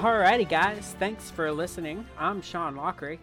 Alrighty, 0.00 0.48
guys. 0.48 0.96
Thanks 0.98 1.30
for 1.30 1.52
listening. 1.52 2.06
I'm 2.16 2.40
Shawn 2.40 2.74
Lockery. 2.74 3.18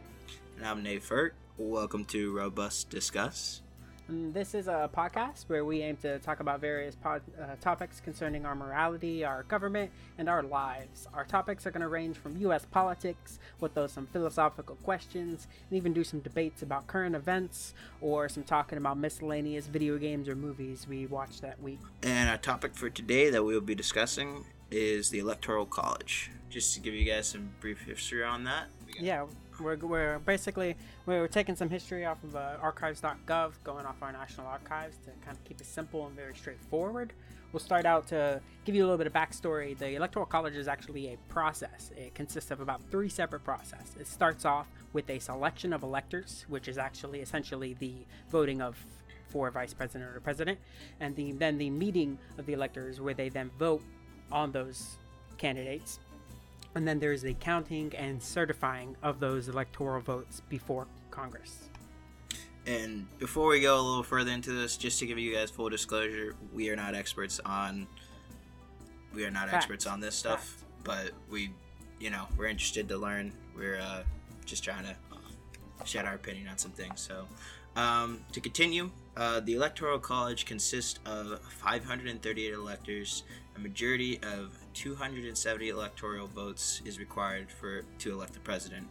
And 0.57 0.67
I'm 0.67 0.83
Nate 0.83 1.01
Furt. 1.01 1.33
Welcome 1.57 2.05
to 2.05 2.31
Robust 2.37 2.91
Discuss. 2.91 3.63
And 4.07 4.31
this 4.31 4.53
is 4.53 4.67
a 4.67 4.87
podcast 4.95 5.45
where 5.47 5.65
we 5.65 5.81
aim 5.81 5.97
to 6.03 6.19
talk 6.19 6.39
about 6.39 6.61
various 6.61 6.93
pod, 6.93 7.23
uh, 7.41 7.55
topics 7.59 7.99
concerning 7.99 8.45
our 8.45 8.53
morality, 8.53 9.25
our 9.25 9.41
government, 9.41 9.89
and 10.19 10.29
our 10.29 10.43
lives. 10.43 11.07
Our 11.15 11.25
topics 11.25 11.65
are 11.65 11.71
going 11.71 11.81
to 11.81 11.87
range 11.87 12.15
from 12.15 12.37
U.S. 12.41 12.67
politics, 12.69 13.39
with 13.59 13.73
those 13.73 13.91
some 13.91 14.05
philosophical 14.05 14.75
questions, 14.75 15.47
and 15.71 15.77
even 15.77 15.93
do 15.93 16.03
some 16.03 16.19
debates 16.19 16.61
about 16.61 16.85
current 16.85 17.15
events, 17.15 17.73
or 18.01 18.29
some 18.29 18.43
talking 18.43 18.77
about 18.77 18.99
miscellaneous 18.99 19.65
video 19.65 19.97
games 19.97 20.29
or 20.29 20.35
movies 20.35 20.85
we 20.87 21.07
watched 21.07 21.41
that 21.41 21.59
week. 21.59 21.79
And 22.03 22.29
our 22.29 22.37
topic 22.37 22.75
for 22.75 22.91
today 22.91 23.31
that 23.31 23.43
we 23.43 23.55
will 23.55 23.61
be 23.61 23.73
discussing 23.73 24.45
is 24.71 25.09
the 25.09 25.19
Electoral 25.19 25.65
College. 25.65 26.31
Just 26.49 26.73
to 26.75 26.79
give 26.79 26.93
you 26.93 27.03
guys 27.03 27.27
some 27.27 27.49
brief 27.59 27.81
history 27.81 28.23
on 28.23 28.43
that. 28.45 28.67
Yeah, 28.99 29.25
we're, 29.59 29.75
we're 29.77 30.19
basically 30.19 30.75
we're 31.05 31.27
taking 31.27 31.55
some 31.55 31.69
history 31.69 32.05
off 32.05 32.23
of 32.23 32.35
uh, 32.35 32.55
archives.gov, 32.61 33.53
going 33.63 33.85
off 33.85 33.95
our 34.01 34.11
national 34.11 34.47
archives 34.47 34.97
to 35.05 35.11
kind 35.25 35.37
of 35.37 35.43
keep 35.43 35.59
it 35.59 35.67
simple 35.67 36.07
and 36.07 36.15
very 36.15 36.35
straightforward. 36.35 37.13
We'll 37.53 37.59
start 37.61 37.85
out 37.85 38.07
to 38.07 38.41
give 38.65 38.75
you 38.75 38.83
a 38.83 38.85
little 38.85 38.97
bit 38.97 39.07
of 39.07 39.13
backstory. 39.13 39.77
The 39.77 39.95
Electoral 39.95 40.25
College 40.25 40.55
is 40.55 40.67
actually 40.67 41.13
a 41.13 41.17
process. 41.29 41.91
It 41.95 42.13
consists 42.13 42.51
of 42.51 42.59
about 42.59 42.81
three 42.91 43.09
separate 43.09 43.43
processes. 43.43 43.95
It 43.99 44.07
starts 44.07 44.43
off 44.43 44.67
with 44.93 45.09
a 45.09 45.19
selection 45.19 45.71
of 45.71 45.83
electors, 45.83 46.45
which 46.49 46.67
is 46.67 46.77
actually 46.77 47.21
essentially 47.21 47.73
the 47.75 48.05
voting 48.29 48.61
of 48.61 48.77
for 49.29 49.49
vice 49.51 49.73
president 49.73 50.15
or 50.15 50.19
president, 50.19 50.59
and 50.99 51.15
the, 51.15 51.33
then 51.33 51.57
the 51.57 51.69
meeting 51.69 52.17
of 52.37 52.45
the 52.45 52.53
electors 52.53 53.01
where 53.01 53.13
they 53.13 53.29
then 53.29 53.49
vote 53.57 53.83
on 54.31 54.51
those 54.51 54.97
candidates 55.37 55.99
and 56.77 56.87
then 56.87 56.99
there's 56.99 57.23
the 57.23 57.33
counting 57.33 57.91
and 57.95 58.21
certifying 58.21 58.95
of 59.01 59.19
those 59.19 59.49
electoral 59.49 59.99
votes 59.99 60.43
before 60.47 60.85
Congress. 61.09 61.69
And 62.67 63.07
before 63.17 63.47
we 63.47 63.61
go 63.61 63.79
a 63.79 63.81
little 63.81 64.03
further 64.03 64.29
into 64.29 64.51
this, 64.51 64.77
just 64.77 64.99
to 64.99 65.07
give 65.07 65.17
you 65.17 65.33
guys 65.33 65.49
full 65.49 65.69
disclosure, 65.69 66.35
we 66.53 66.69
are 66.69 66.75
not 66.75 66.93
experts 66.93 67.39
on 67.43 67.87
we 69.11 69.25
are 69.25 69.31
not 69.31 69.45
Fact. 69.45 69.55
experts 69.55 69.87
on 69.87 69.99
this 69.99 70.13
stuff, 70.13 70.45
Fact. 70.45 70.63
but 70.83 71.11
we, 71.31 71.49
you 71.99 72.11
know, 72.11 72.25
we're 72.37 72.45
interested 72.45 72.87
to 72.89 72.97
learn. 72.97 73.33
We're 73.55 73.79
uh, 73.79 74.03
just 74.45 74.63
trying 74.63 74.83
to 74.83 74.95
shed 75.85 76.05
our 76.05 76.13
opinion 76.13 76.47
on 76.49 76.59
some 76.59 76.71
things. 76.71 77.01
So, 77.01 77.25
um, 77.75 78.19
to 78.33 78.41
continue, 78.41 78.91
uh, 79.15 79.39
the 79.39 79.53
Electoral 79.55 79.97
College 79.97 80.45
consists 80.45 80.99
of 81.05 81.39
538 81.39 82.53
electors. 82.53 83.23
A 83.57 83.59
majority 83.59 84.19
of 84.21 84.55
270 84.75 85.69
electoral 85.69 86.27
votes 86.27 86.79
is 86.85 86.99
required 86.99 87.49
for 87.49 87.81
to 87.97 88.11
elect 88.11 88.33
the 88.33 88.39
president. 88.39 88.87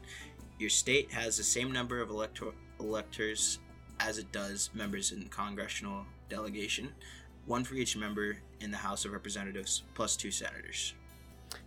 Your 0.58 0.70
state 0.70 1.12
has 1.12 1.36
the 1.36 1.44
same 1.44 1.70
number 1.70 2.00
of 2.00 2.10
elector- 2.10 2.52
electors 2.80 3.60
as 4.00 4.18
it 4.18 4.32
does 4.32 4.70
members 4.74 5.12
in 5.12 5.28
congressional 5.28 6.04
delegation, 6.28 6.92
one 7.44 7.62
for 7.62 7.76
each 7.76 7.96
member 7.96 8.38
in 8.60 8.72
the 8.72 8.76
House 8.76 9.04
of 9.04 9.12
Representatives, 9.12 9.84
plus 9.94 10.16
two 10.16 10.32
senators. 10.32 10.94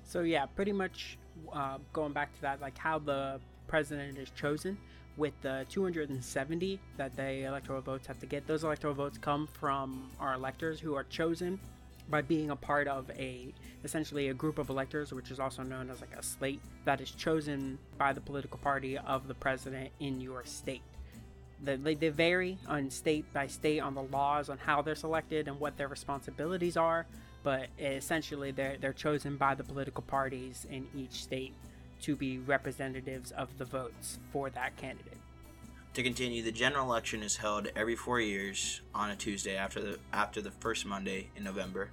So 0.03 0.21
yeah, 0.21 0.45
pretty 0.47 0.73
much 0.73 1.17
uh, 1.53 1.77
going 1.93 2.11
back 2.11 2.35
to 2.35 2.41
that, 2.41 2.59
like 2.59 2.77
how 2.77 2.99
the 2.99 3.39
president 3.67 4.17
is 4.17 4.29
chosen 4.31 4.77
with 5.15 5.33
the 5.41 5.65
270 5.69 6.79
that 6.97 7.15
the 7.15 7.45
electoral 7.45 7.81
votes 7.81 8.07
have 8.07 8.19
to 8.19 8.25
get. 8.25 8.45
Those 8.45 8.65
electoral 8.65 8.93
votes 8.93 9.17
come 9.17 9.47
from 9.47 10.11
our 10.19 10.33
electors 10.33 10.81
who 10.81 10.95
are 10.95 11.05
chosen 11.05 11.61
by 12.09 12.21
being 12.21 12.49
a 12.49 12.55
part 12.55 12.87
of 12.87 13.09
a 13.11 13.53
essentially 13.83 14.29
a 14.29 14.33
group 14.33 14.57
of 14.57 14.69
electors, 14.69 15.13
which 15.13 15.31
is 15.31 15.39
also 15.39 15.63
known 15.63 15.89
as 15.89 16.01
like 16.01 16.15
a 16.17 16.23
slate 16.23 16.61
that 16.85 16.99
is 17.01 17.11
chosen 17.11 17.77
by 17.97 18.13
the 18.13 18.21
political 18.21 18.57
party 18.59 18.97
of 18.97 19.27
the 19.27 19.33
president 19.33 19.89
in 19.99 20.19
your 20.19 20.43
state. 20.45 20.81
They, 21.61 21.95
they 21.95 22.09
vary 22.09 22.57
on 22.67 22.89
state 22.89 23.31
by 23.33 23.47
state 23.47 23.79
on 23.79 23.93
the 23.93 24.03
laws 24.03 24.49
on 24.49 24.57
how 24.57 24.81
they're 24.81 24.95
selected 24.95 25.47
and 25.47 25.59
what 25.59 25.77
their 25.77 25.89
responsibilities 25.89 26.77
are, 26.77 27.05
but 27.43 27.67
essentially 27.77 28.51
they're, 28.51 28.77
they're 28.79 28.93
chosen 28.93 29.35
by 29.35 29.55
the 29.55 29.63
political 29.63 30.03
parties 30.03 30.65
in 30.69 30.87
each 30.95 31.23
state 31.23 31.53
to 32.01 32.15
be 32.15 32.37
representatives 32.39 33.31
of 33.31 33.57
the 33.57 33.65
votes 33.65 34.19
for 34.31 34.49
that 34.49 34.75
candidate. 34.77 35.18
To 35.95 36.03
continue, 36.03 36.43
the 36.43 36.51
general 36.51 36.85
election 36.85 37.23
is 37.23 37.37
held 37.37 37.67
every 37.75 37.95
four 37.95 38.19
years 38.19 38.81
on 38.93 39.09
a 39.09 39.15
Tuesday 39.15 39.57
after 39.57 39.81
the 39.81 39.99
after 40.13 40.39
the 40.39 40.51
first 40.51 40.85
Monday 40.85 41.29
in 41.35 41.43
November. 41.43 41.89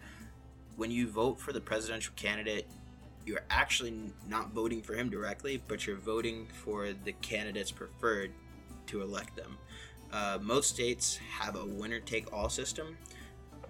When 0.77 0.91
you 0.91 1.09
vote 1.09 1.41
for 1.41 1.53
the 1.53 1.61
presidential 1.61 2.13
candidate, 2.15 2.67
you're 3.25 3.45
actually 3.49 4.13
not 4.29 4.51
voting 4.51 4.83
for 4.83 4.95
him 4.95 5.09
directly, 5.09 5.63
but 5.67 5.87
you're 5.87 5.97
voting 5.97 6.47
for 6.53 6.93
the 6.93 7.13
candidates 7.23 7.71
preferred 7.71 8.33
to 8.89 9.01
elect 9.01 9.35
them. 9.35 9.57
Uh, 10.13 10.39
most 10.41 10.71
states 10.71 11.17
have 11.17 11.57
a 11.57 11.65
winner-take-all 11.65 12.49
system 12.49 12.97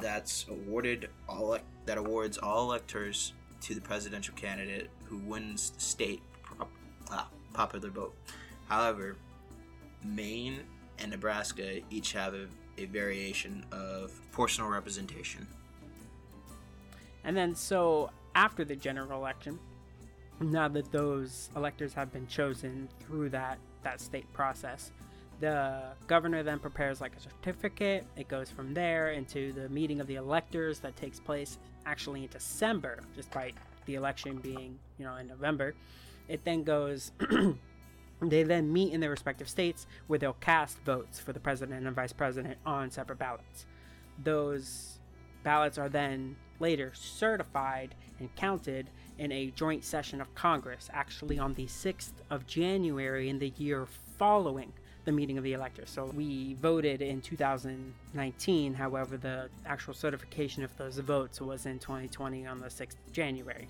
that's 0.00 0.44
awarded 0.50 1.08
all 1.28 1.56
that 1.86 1.98
awards 1.98 2.36
all 2.36 2.64
electors 2.64 3.32
to 3.62 3.74
the 3.74 3.80
presidential 3.80 4.34
candidate 4.34 4.90
who 5.04 5.18
wins 5.18 5.70
the 5.70 5.80
state 5.80 6.22
ah, 7.10 7.28
popular 7.54 7.88
vote. 7.88 8.14
However, 8.68 9.16
Maine 10.04 10.60
and 10.98 11.10
Nebraska 11.10 11.80
each 11.90 12.12
have 12.12 12.34
a, 12.34 12.46
a 12.78 12.86
variation 12.86 13.64
of 13.72 14.12
proportional 14.30 14.68
representation. 14.68 15.46
And 17.24 17.36
then, 17.36 17.54
so 17.54 18.10
after 18.34 18.64
the 18.64 18.76
general 18.76 19.18
election, 19.18 19.58
now 20.40 20.68
that 20.68 20.92
those 20.92 21.50
electors 21.56 21.92
have 21.94 22.12
been 22.12 22.26
chosen 22.26 22.88
through 23.00 23.30
that, 23.30 23.58
that 23.82 24.00
state 24.00 24.30
process, 24.32 24.92
the 25.40 25.82
governor 26.06 26.42
then 26.42 26.58
prepares 26.58 27.00
like 27.00 27.12
a 27.16 27.20
certificate. 27.20 28.06
It 28.16 28.28
goes 28.28 28.50
from 28.50 28.72
there 28.72 29.10
into 29.10 29.52
the 29.52 29.68
meeting 29.68 30.00
of 30.00 30.06
the 30.06 30.14
electors 30.16 30.78
that 30.80 30.96
takes 30.96 31.20
place 31.20 31.58
actually 31.84 32.22
in 32.22 32.28
December, 32.28 33.00
despite 33.14 33.54
the 33.86 33.94
election 33.96 34.38
being, 34.38 34.78
you 34.98 35.04
know, 35.04 35.16
in 35.16 35.26
November. 35.26 35.74
It 36.28 36.44
then 36.44 36.62
goes 36.64 37.12
They 38.20 38.42
then 38.42 38.72
meet 38.72 38.92
in 38.92 39.00
their 39.00 39.10
respective 39.10 39.48
states 39.48 39.86
where 40.06 40.18
they'll 40.18 40.32
cast 40.34 40.78
votes 40.80 41.20
for 41.20 41.32
the 41.32 41.40
president 41.40 41.86
and 41.86 41.94
vice 41.94 42.12
president 42.12 42.58
on 42.64 42.90
separate 42.90 43.18
ballots. 43.18 43.66
Those 44.22 44.98
ballots 45.42 45.76
are 45.78 45.88
then 45.88 46.36
later 46.58 46.92
certified 46.94 47.94
and 48.18 48.34
counted 48.34 48.88
in 49.18 49.30
a 49.32 49.50
joint 49.50 49.84
session 49.84 50.20
of 50.20 50.34
Congress, 50.34 50.88
actually 50.92 51.38
on 51.38 51.54
the 51.54 51.66
6th 51.66 52.12
of 52.30 52.46
January 52.46 53.28
in 53.28 53.38
the 53.38 53.52
year 53.58 53.86
following 54.18 54.72
the 55.04 55.12
meeting 55.12 55.38
of 55.38 55.44
the 55.44 55.52
electors. 55.52 55.90
So 55.90 56.06
we 56.06 56.54
voted 56.54 57.00
in 57.02 57.20
2019, 57.20 58.74
however, 58.74 59.16
the 59.16 59.48
actual 59.64 59.94
certification 59.94 60.64
of 60.64 60.76
those 60.76 60.98
votes 60.98 61.40
was 61.40 61.66
in 61.66 61.78
2020 61.78 62.46
on 62.46 62.60
the 62.60 62.66
6th 62.66 62.96
of 63.06 63.12
January. 63.12 63.68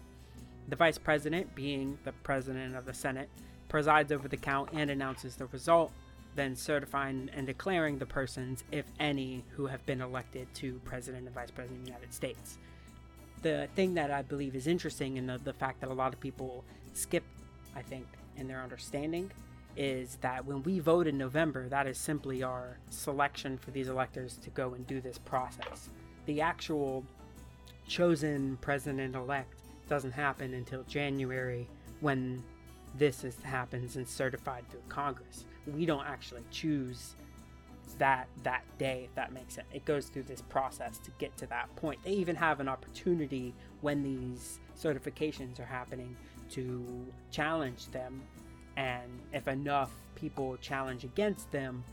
The 0.68 0.76
vice 0.76 0.98
president, 0.98 1.54
being 1.54 1.98
the 2.04 2.12
president 2.12 2.74
of 2.74 2.86
the 2.86 2.94
Senate, 2.94 3.28
presides 3.69 4.12
over 4.12 4.28
the 4.28 4.37
count 4.37 4.71
and 4.72 4.91
announces 4.91 5.37
the 5.37 5.47
result, 5.47 5.93
then 6.34 6.54
certifying 6.54 7.31
and 7.32 7.47
declaring 7.47 7.99
the 7.99 8.06
persons, 8.06 8.65
if 8.71 8.84
any, 9.00 9.44
who 9.50 9.66
have 9.66 9.84
been 9.87 10.00
elected 10.00 10.53
to 10.54 10.81
President 10.84 11.27
and 11.27 11.34
Vice 11.34 11.50
President 11.50 11.81
of 11.81 11.87
the 11.87 11.93
United 11.93 12.15
States. 12.15 12.59
The 13.43 13.69
thing 13.75 13.94
that 13.94 14.10
I 14.10 14.22
believe 14.22 14.54
is 14.54 14.66
interesting 14.66 15.19
and 15.19 15.28
the, 15.28 15.38
the 15.38 15.53
fact 15.53 15.81
that 15.81 15.91
a 15.91 15.94
lot 15.94 16.12
of 16.12 16.21
people 16.21 16.65
skip, 16.95 17.24
I 17.74 17.83
think, 17.83 18.07
in 18.36 18.48
their 18.48 18.63
understanding 18.63 19.30
is 19.77 20.16
that 20.22 20.45
when 20.45 20.62
we 20.62 20.78
vote 20.78 21.07
in 21.07 21.19
November, 21.19 21.69
that 21.69 21.86
is 21.86 21.98
simply 21.98 22.42
our 22.42 22.78
selection 22.91 23.59
for 23.59 23.71
these 23.71 23.89
electors 23.89 24.36
to 24.39 24.51
go 24.51 24.74
and 24.74 24.86
do 24.86 25.01
this 25.01 25.19
process. 25.19 25.91
The 26.24 26.41
actual 26.41 27.04
chosen 27.86 28.57
president 28.60 29.15
elect 29.15 29.54
doesn't 29.89 30.12
happen 30.12 30.54
until 30.54 30.83
January 30.84 31.69
when 32.01 32.42
this 32.98 33.25
is, 33.25 33.37
happens 33.43 33.97
and 33.97 34.09
certified 34.09 34.69
through 34.71 34.83
Congress. 34.89 35.45
We 35.66 35.87
don't 35.87 36.07
actually 36.07 36.45
choose 36.51 37.15
that 37.98 38.28
that 38.43 38.63
day 38.78 39.04
if 39.04 39.15
that 39.15 39.33
makes 39.33 39.54
sense. 39.54 39.69
It 39.72 39.84
goes 39.84 40.07
through 40.09 40.25
this 40.25 40.43
process 40.43 40.98
to 40.98 41.10
get 41.19 41.37
to 41.39 41.47
that 41.47 41.75
point. 41.77 42.01
They 42.04 42.13
even 42.13 42.37
have 42.37 42.60
an 42.60 42.69
opportunity 42.69 43.54
when 43.81 44.03
these 44.03 44.60
certifications 44.78 45.59
are 45.60 45.66
happening 45.66 46.16
to 46.51 47.07
challenge 47.31 47.87
them 47.89 48.22
and 48.77 49.21
if 49.33 49.48
enough 49.48 49.91
people 50.15 50.57
challenge 50.59 51.04
against 51.04 51.51
them, 51.51 51.84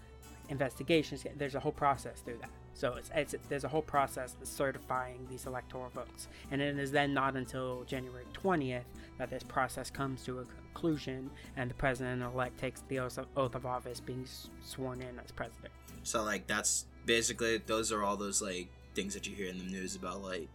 investigations 0.50 1.26
there's 1.38 1.56
a 1.56 1.60
whole 1.60 1.72
process 1.72 2.20
through 2.20 2.38
that. 2.42 2.50
So 2.74 2.96
it's, 2.96 3.12
it's, 3.14 3.36
there's 3.50 3.64
a 3.64 3.68
whole 3.68 3.82
process 3.82 4.36
of 4.42 4.48
certifying 4.48 5.28
these 5.30 5.46
electoral 5.46 5.90
votes. 5.90 6.28
And 6.52 6.62
it 6.62 6.78
is 6.78 6.92
then 6.92 7.14
not 7.14 7.36
until 7.36 7.84
January 7.84 8.26
20th 8.34 8.84
that 9.18 9.30
this 9.30 9.44
process 9.44 9.90
comes 9.90 10.24
to 10.24 10.40
a 10.40 10.46
conclusion 10.46 11.30
and 11.56 11.70
the 11.70 11.76
president 11.76 12.24
elect 12.24 12.60
takes 12.60 12.82
the 12.88 13.00
oath 13.00 13.56
of 13.56 13.66
office 13.66 14.00
being 14.00 14.26
sworn 14.64 15.02
in 15.02 15.20
as 15.24 15.32
president. 15.32 15.72
So, 16.04 16.24
like, 16.24 16.48
that's 16.48 16.86
basically, 17.06 17.58
those 17.58 17.92
are 17.92 18.04
all 18.04 18.18
those, 18.18 18.42
like, 18.42 18.68
things 18.96 19.14
that 19.14 19.28
you 19.28 19.36
hear 19.36 19.48
in 19.48 19.58
the 19.58 19.66
news 19.66 19.96
about, 19.96 20.22
like, 20.22 20.50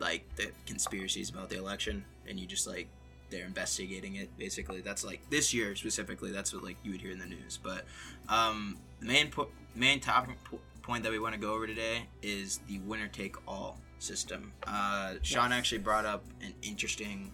like 0.00 0.24
the 0.34 0.50
conspiracies 0.66 1.30
about 1.30 1.48
the 1.48 1.58
election, 1.58 2.04
and 2.28 2.40
you 2.40 2.46
just, 2.46 2.66
like, 2.66 2.88
they're 3.32 3.46
investigating 3.46 4.16
it. 4.16 4.36
Basically, 4.38 4.80
that's 4.82 5.04
like 5.04 5.28
this 5.30 5.52
year 5.52 5.74
specifically. 5.74 6.30
That's 6.30 6.52
what 6.52 6.62
like 6.62 6.76
you 6.84 6.92
would 6.92 7.00
hear 7.00 7.10
in 7.10 7.18
the 7.18 7.26
news. 7.26 7.58
But 7.60 7.84
um, 8.28 8.76
the 9.00 9.06
main 9.06 9.30
po- 9.30 9.48
main 9.74 9.98
topic 9.98 10.36
point 10.82 11.02
that 11.04 11.12
we 11.12 11.18
want 11.18 11.34
to 11.34 11.40
go 11.40 11.54
over 11.54 11.66
today 11.66 12.06
is 12.22 12.60
the 12.68 12.78
winner 12.80 13.08
take 13.08 13.36
all 13.48 13.78
system. 13.98 14.52
Uh, 14.66 15.14
Shawn 15.22 15.50
Yes. 15.50 15.58
actually 15.58 15.78
brought 15.78 16.04
up 16.04 16.24
an 16.42 16.52
interesting 16.62 17.32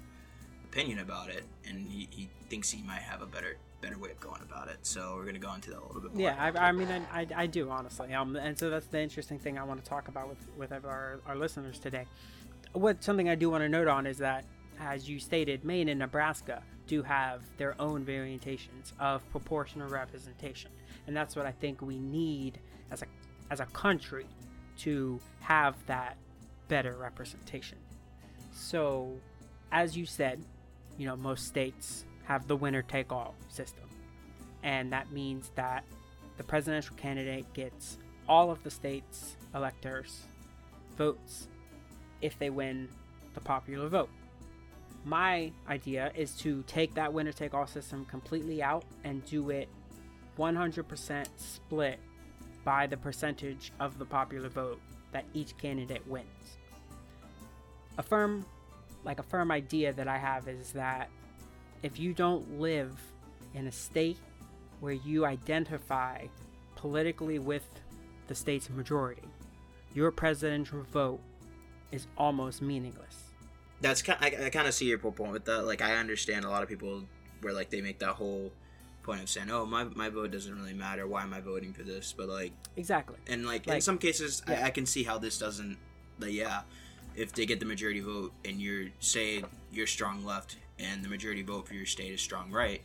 opinion 0.64 0.98
about 0.98 1.30
it, 1.30 1.44
and 1.66 1.88
he, 1.88 2.08
he 2.10 2.28
thinks 2.50 2.70
he 2.70 2.82
might 2.82 3.02
have 3.02 3.22
a 3.22 3.26
better 3.26 3.56
better 3.80 3.96
way 3.96 4.10
of 4.10 4.18
going 4.18 4.42
about 4.42 4.66
it. 4.66 4.76
So 4.82 5.14
we're 5.14 5.24
gonna 5.24 5.38
go 5.38 5.54
into 5.54 5.70
that 5.70 5.78
a 5.78 5.86
little 5.86 6.00
bit 6.00 6.12
more. 6.12 6.20
Yeah, 6.20 6.34
I, 6.36 6.68
I 6.68 6.72
mean, 6.72 6.88
I, 6.88 7.20
I, 7.20 7.26
I 7.36 7.46
do 7.46 7.70
honestly, 7.70 8.12
um, 8.12 8.34
and 8.34 8.58
so 8.58 8.70
that's 8.70 8.86
the 8.88 9.00
interesting 9.00 9.38
thing 9.38 9.56
I 9.56 9.62
want 9.62 9.82
to 9.82 9.88
talk 9.88 10.08
about 10.08 10.28
with 10.28 10.46
with 10.56 10.72
our 10.72 11.20
our 11.26 11.36
listeners 11.36 11.78
today. 11.78 12.06
What 12.72 13.02
something 13.02 13.28
I 13.28 13.34
do 13.34 13.50
want 13.50 13.62
to 13.62 13.68
note 13.68 13.88
on 13.88 14.06
is 14.06 14.18
that, 14.18 14.44
as 14.80 15.08
you 15.08 15.18
stated, 15.20 15.64
Maine 15.64 15.88
and 15.88 15.98
Nebraska 16.00 16.62
do 16.86 17.02
have 17.02 17.44
their 17.56 17.80
own 17.80 18.04
variations 18.04 18.92
of 18.98 19.28
proportional 19.30 19.88
representation, 19.88 20.70
and 21.06 21.16
that's 21.16 21.36
what 21.36 21.46
I 21.46 21.52
think 21.52 21.80
we 21.80 21.98
need 21.98 22.58
as 22.90 23.02
a 23.02 23.06
as 23.50 23.60
a 23.60 23.66
country 23.66 24.26
to 24.78 25.20
have 25.40 25.74
that 25.86 26.16
better 26.68 26.96
representation. 26.96 27.78
So, 28.52 29.12
as 29.72 29.96
you 29.96 30.06
said, 30.06 30.40
you 30.96 31.06
know, 31.06 31.16
most 31.16 31.46
states 31.46 32.04
have 32.24 32.46
the 32.46 32.56
winner 32.56 32.82
take 32.82 33.12
all 33.12 33.34
system. 33.48 33.84
And 34.62 34.92
that 34.92 35.12
means 35.12 35.50
that 35.54 35.84
the 36.36 36.44
presidential 36.44 36.94
candidate 36.96 37.52
gets 37.54 37.98
all 38.28 38.50
of 38.50 38.62
the 38.62 38.70
state's 38.70 39.36
electors' 39.54 40.22
votes 40.96 41.48
if 42.20 42.38
they 42.38 42.50
win 42.50 42.88
the 43.34 43.40
popular 43.40 43.88
vote. 43.88 44.10
My 45.04 45.52
idea 45.68 46.12
is 46.14 46.32
to 46.38 46.62
take 46.66 46.94
that 46.94 47.12
winner 47.12 47.32
take 47.32 47.54
all 47.54 47.66
system 47.66 48.04
completely 48.04 48.62
out 48.62 48.84
and 49.04 49.24
do 49.24 49.50
it 49.50 49.68
100% 50.36 51.26
split 51.36 51.98
by 52.68 52.86
the 52.86 52.98
percentage 52.98 53.72
of 53.80 53.98
the 53.98 54.04
popular 54.04 54.50
vote 54.50 54.78
that 55.10 55.24
each 55.32 55.56
candidate 55.56 56.06
wins. 56.06 56.58
A 57.96 58.02
firm 58.02 58.44
like 59.04 59.18
a 59.18 59.22
firm 59.22 59.50
idea 59.50 59.90
that 59.94 60.06
I 60.06 60.18
have 60.18 60.48
is 60.48 60.72
that 60.72 61.08
if 61.82 61.98
you 61.98 62.12
don't 62.12 62.60
live 62.60 62.92
in 63.54 63.68
a 63.68 63.72
state 63.72 64.18
where 64.80 64.92
you 64.92 65.24
identify 65.24 66.26
politically 66.76 67.38
with 67.38 67.66
the 68.26 68.34
state's 68.34 68.68
majority, 68.68 69.22
your 69.94 70.10
presidential 70.10 70.82
vote 70.92 71.20
is 71.90 72.06
almost 72.18 72.60
meaningless. 72.60 73.32
that's 73.80 74.02
kind. 74.02 74.18
I, 74.20 74.44
I 74.44 74.50
kind 74.50 74.68
of 74.68 74.74
see 74.74 74.84
your 74.84 74.98
point 74.98 75.32
with 75.32 75.46
that. 75.46 75.64
Like 75.64 75.80
I 75.80 75.96
understand 75.96 76.44
a 76.44 76.50
lot 76.50 76.62
of 76.62 76.68
people 76.68 77.04
where 77.40 77.54
like 77.54 77.70
they 77.70 77.80
make 77.80 77.98
that 78.00 78.10
whole 78.10 78.52
point 79.08 79.22
of 79.22 79.28
saying, 79.30 79.50
"Oh, 79.50 79.64
my 79.64 79.84
my 79.84 80.10
vote 80.10 80.30
doesn't 80.32 80.54
really 80.54 80.74
matter. 80.74 81.06
Why 81.06 81.22
am 81.22 81.32
I 81.32 81.40
voting 81.40 81.72
for 81.72 81.82
this?" 81.82 82.12
But 82.16 82.28
like, 82.28 82.52
Exactly. 82.76 83.16
and 83.26 83.46
like, 83.46 83.66
in 83.66 83.80
some 83.80 83.96
cases, 83.96 84.42
yeah. 84.46 84.60
I, 84.64 84.66
I 84.66 84.70
can 84.70 84.84
see 84.84 85.02
how 85.02 85.16
this 85.18 85.38
doesn't. 85.38 85.78
Like, 86.20 86.32
yeah, 86.32 86.60
if 87.16 87.32
they 87.32 87.46
get 87.46 87.58
the 87.58 87.66
majority 87.66 88.00
vote 88.00 88.32
and 88.44 88.60
you're 88.60 88.88
say 89.00 89.44
you're 89.72 89.86
strong 89.86 90.24
left 90.24 90.56
and 90.78 91.02
the 91.02 91.08
majority 91.08 91.42
vote 91.42 91.66
for 91.66 91.74
your 91.74 91.86
state 91.86 92.12
is 92.12 92.20
strong 92.20 92.50
right, 92.52 92.82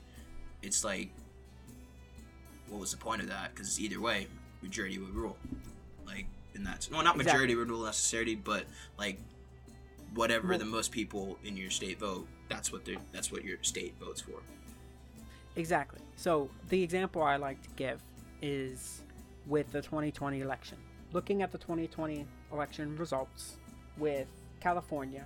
it's 0.61 0.83
like, 0.85 1.09
what 2.69 2.79
was 2.79 2.91
the 2.91 2.97
point 2.97 3.21
of 3.21 3.27
that? 3.27 3.53
Because 3.53 3.79
either 3.81 3.99
way, 3.99 4.27
majority 4.61 4.97
would 4.99 5.13
rule. 5.13 5.35
Like, 6.05 6.25
and 6.55 6.65
that's 6.65 6.89
well, 6.89 7.03
not 7.03 7.15
Exactly. 7.15 7.33
majority 7.33 7.55
would 7.55 7.69
rule 7.69 7.83
necessarily, 7.83 8.35
but 8.35 8.63
like 8.97 9.19
whatever 10.13 10.49
Well- 10.49 10.59
the 10.59 10.65
most 10.65 10.91
people 10.93 11.37
in 11.43 11.57
your 11.57 11.69
state 11.69 11.99
vote, 11.99 12.27
that's 12.47 12.71
what 12.71 12.85
they 12.85 12.97
that's 13.11 13.29
what 13.29 13.43
your 13.43 13.57
state 13.61 13.95
votes 13.99 14.21
for. 14.21 14.41
Exactly. 15.55 15.99
So 16.15 16.49
the 16.69 16.81
example 16.81 17.21
I 17.21 17.35
like 17.37 17.61
to 17.63 17.69
give 17.75 17.99
is 18.41 19.01
with 19.47 19.71
the 19.71 19.81
2020 19.81 20.41
election. 20.41 20.77
Looking 21.11 21.41
at 21.41 21.51
the 21.51 21.57
2020 21.57 22.25
election 22.51 22.95
results 22.97 23.57
with 23.97 24.27
California, 24.59 25.25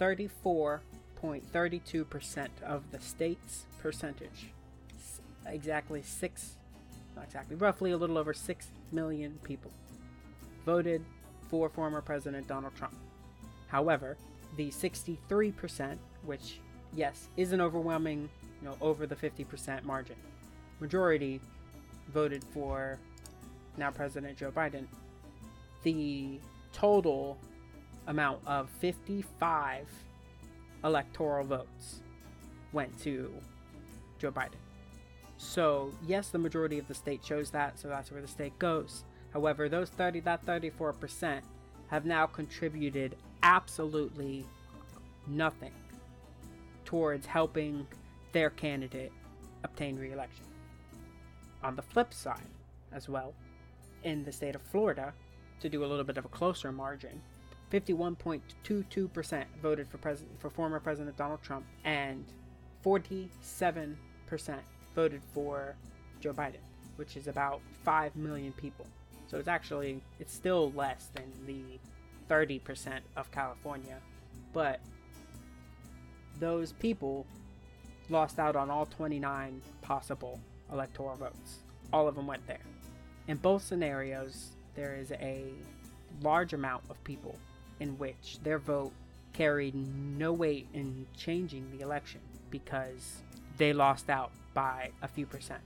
34.32% 0.00 2.48
of 2.64 2.90
the 2.90 3.00
state's 3.00 3.66
percentage, 3.80 4.52
exactly 5.46 6.02
6 6.02 6.58
not 7.18 7.24
exactly, 7.24 7.56
roughly 7.56 7.90
a 7.90 7.96
little 7.96 8.16
over 8.16 8.32
6 8.32 8.66
million 8.92 9.38
people 9.42 9.72
voted 10.64 11.04
for 11.48 11.68
former 11.68 12.00
President 12.00 12.46
Donald 12.46 12.74
Trump. 12.76 12.94
However, 13.68 14.16
the 14.56 14.68
63%, 14.68 15.98
which 16.24 16.60
yes, 16.94 17.28
is 17.36 17.52
an 17.52 17.60
overwhelming, 17.60 18.28
you 18.60 18.68
know, 18.68 18.76
over 18.80 19.06
the 19.06 19.16
50% 19.16 19.84
margin. 19.84 20.16
Majority 20.80 21.40
voted 22.12 22.44
for 22.52 22.98
now 23.76 23.90
President 23.90 24.36
Joe 24.36 24.50
Biden. 24.50 24.86
The 25.82 26.38
total 26.72 27.38
amount 28.06 28.40
of 28.46 28.68
55 28.80 29.86
electoral 30.84 31.44
votes 31.44 32.02
went 32.72 32.98
to 33.00 33.32
Joe 34.18 34.32
Biden. 34.32 34.54
So, 35.36 35.92
yes, 36.06 36.30
the 36.30 36.38
majority 36.38 36.78
of 36.78 36.88
the 36.88 36.94
state 36.94 37.22
chose 37.22 37.50
that, 37.50 37.78
so 37.78 37.88
that's 37.88 38.10
where 38.10 38.20
the 38.20 38.28
state 38.28 38.58
goes. 38.58 39.04
However, 39.32 39.68
those 39.68 39.90
30 39.90 40.20
that 40.20 40.44
34% 40.44 41.40
have 41.88 42.04
now 42.04 42.26
contributed 42.26 43.16
absolutely 43.42 44.44
nothing 45.26 45.72
towards 46.84 47.26
helping 47.26 47.86
their 48.32 48.50
candidate 48.50 49.12
obtain 49.64 49.96
re-election. 49.96 50.44
On 51.62 51.74
the 51.74 51.82
flip 51.82 52.14
side, 52.14 52.40
as 52.92 53.08
well, 53.08 53.34
in 54.04 54.24
the 54.24 54.32
state 54.32 54.54
of 54.54 54.62
Florida, 54.62 55.12
to 55.60 55.68
do 55.68 55.84
a 55.84 55.86
little 55.86 56.04
bit 56.04 56.18
of 56.18 56.24
a 56.24 56.28
closer 56.28 56.70
margin, 56.70 57.20
51.22% 57.72 59.44
voted 59.60 59.88
for 59.88 59.98
president 59.98 60.40
for 60.40 60.50
former 60.50 60.80
President 60.80 61.16
Donald 61.16 61.42
Trump, 61.42 61.66
and 61.84 62.24
47% 62.84 63.96
voted 64.94 65.20
for 65.34 65.74
Joe 66.20 66.32
Biden, 66.32 66.62
which 66.96 67.16
is 67.16 67.28
about 67.28 67.60
5 67.84 68.16
million 68.16 68.52
people. 68.52 68.86
So 69.26 69.36
it's 69.38 69.48
actually 69.48 70.00
it's 70.18 70.32
still 70.32 70.72
less 70.72 71.10
than 71.14 71.30
the 71.46 71.78
30% 72.32 73.00
of 73.16 73.30
California, 73.30 73.98
but 74.52 74.80
those 76.40 76.72
people 76.72 77.26
lost 78.10 78.38
out 78.38 78.56
on 78.56 78.70
all 78.70 78.86
29 78.86 79.60
possible 79.82 80.40
electoral 80.72 81.16
votes. 81.16 81.58
All 81.92 82.08
of 82.08 82.14
them 82.14 82.26
went 82.26 82.46
there. 82.46 82.58
In 83.26 83.36
both 83.36 83.62
scenarios, 83.62 84.50
there 84.74 84.94
is 84.94 85.12
a 85.12 85.44
large 86.22 86.52
amount 86.52 86.84
of 86.90 87.02
people 87.04 87.36
in 87.80 87.98
which 87.98 88.38
their 88.42 88.58
vote 88.58 88.92
carried 89.32 89.74
no 89.74 90.32
weight 90.32 90.66
in 90.74 91.06
changing 91.16 91.70
the 91.76 91.82
election 91.82 92.20
because 92.50 93.18
they 93.56 93.72
lost 93.72 94.10
out 94.10 94.30
by 94.54 94.90
a 95.02 95.08
few 95.08 95.26
percent. 95.26 95.60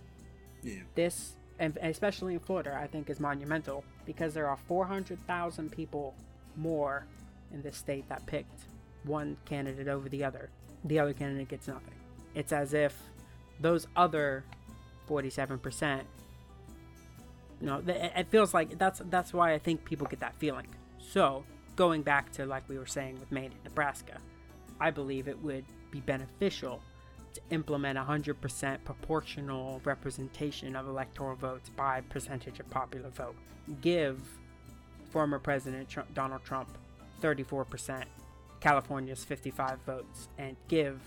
Yeah. 0.62 0.80
This, 0.94 1.32
and 1.58 1.76
especially 1.82 2.34
in 2.34 2.40
Florida, 2.40 2.78
I 2.80 2.86
think 2.86 3.08
is 3.08 3.20
monumental 3.20 3.84
because 4.04 4.34
there 4.34 4.48
are 4.48 4.58
400,000 4.68 5.70
people 5.70 6.14
more 6.56 7.06
in 7.52 7.62
this 7.62 7.76
state 7.76 8.08
that 8.08 8.26
picked 8.26 8.64
one 9.04 9.36
candidate 9.44 9.88
over 9.88 10.08
the 10.08 10.24
other. 10.24 10.50
The 10.84 10.98
other 10.98 11.12
candidate 11.12 11.48
gets 11.48 11.68
nothing. 11.68 11.94
It's 12.34 12.52
as 12.52 12.74
if 12.74 12.96
those 13.60 13.86
other 13.96 14.44
47%, 15.08 16.02
you 17.60 17.66
know, 17.66 17.82
it 17.86 18.26
feels 18.28 18.52
like 18.54 18.78
that's 18.78 19.00
that's 19.10 19.32
why 19.32 19.52
I 19.52 19.58
think 19.58 19.84
people 19.84 20.06
get 20.06 20.20
that 20.20 20.34
feeling. 20.36 20.66
So, 20.98 21.44
going 21.76 22.02
back 22.02 22.32
to 22.32 22.46
like 22.46 22.68
we 22.68 22.78
were 22.78 22.86
saying 22.86 23.20
with 23.20 23.30
Maine 23.30 23.52
and 23.52 23.64
Nebraska, 23.64 24.18
I 24.80 24.90
believe 24.90 25.28
it 25.28 25.40
would 25.42 25.64
be 25.90 26.00
beneficial 26.00 26.82
to 27.34 27.40
implement 27.50 27.98
100% 27.98 28.84
proportional 28.84 29.80
representation 29.84 30.76
of 30.76 30.88
electoral 30.88 31.36
votes 31.36 31.70
by 31.70 32.00
percentage 32.02 32.60
of 32.60 32.68
popular 32.68 33.08
vote. 33.10 33.36
Give 33.80 34.20
former 35.10 35.38
President 35.38 35.88
Trump, 35.88 36.12
Donald 36.14 36.42
Trump 36.44 36.68
34%, 37.22 38.04
California's 38.60 39.24
55 39.24 39.78
votes, 39.86 40.28
and 40.38 40.56
give 40.68 41.00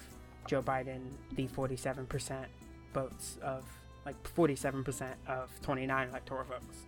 Joe 0.47 0.61
Biden 0.61 1.01
the 1.35 1.47
47% 1.47 2.45
votes 2.93 3.37
of 3.41 3.65
like 4.05 4.21
47% 4.23 5.13
of 5.27 5.49
29 5.61 6.09
electoral 6.09 6.45
votes. 6.45 6.85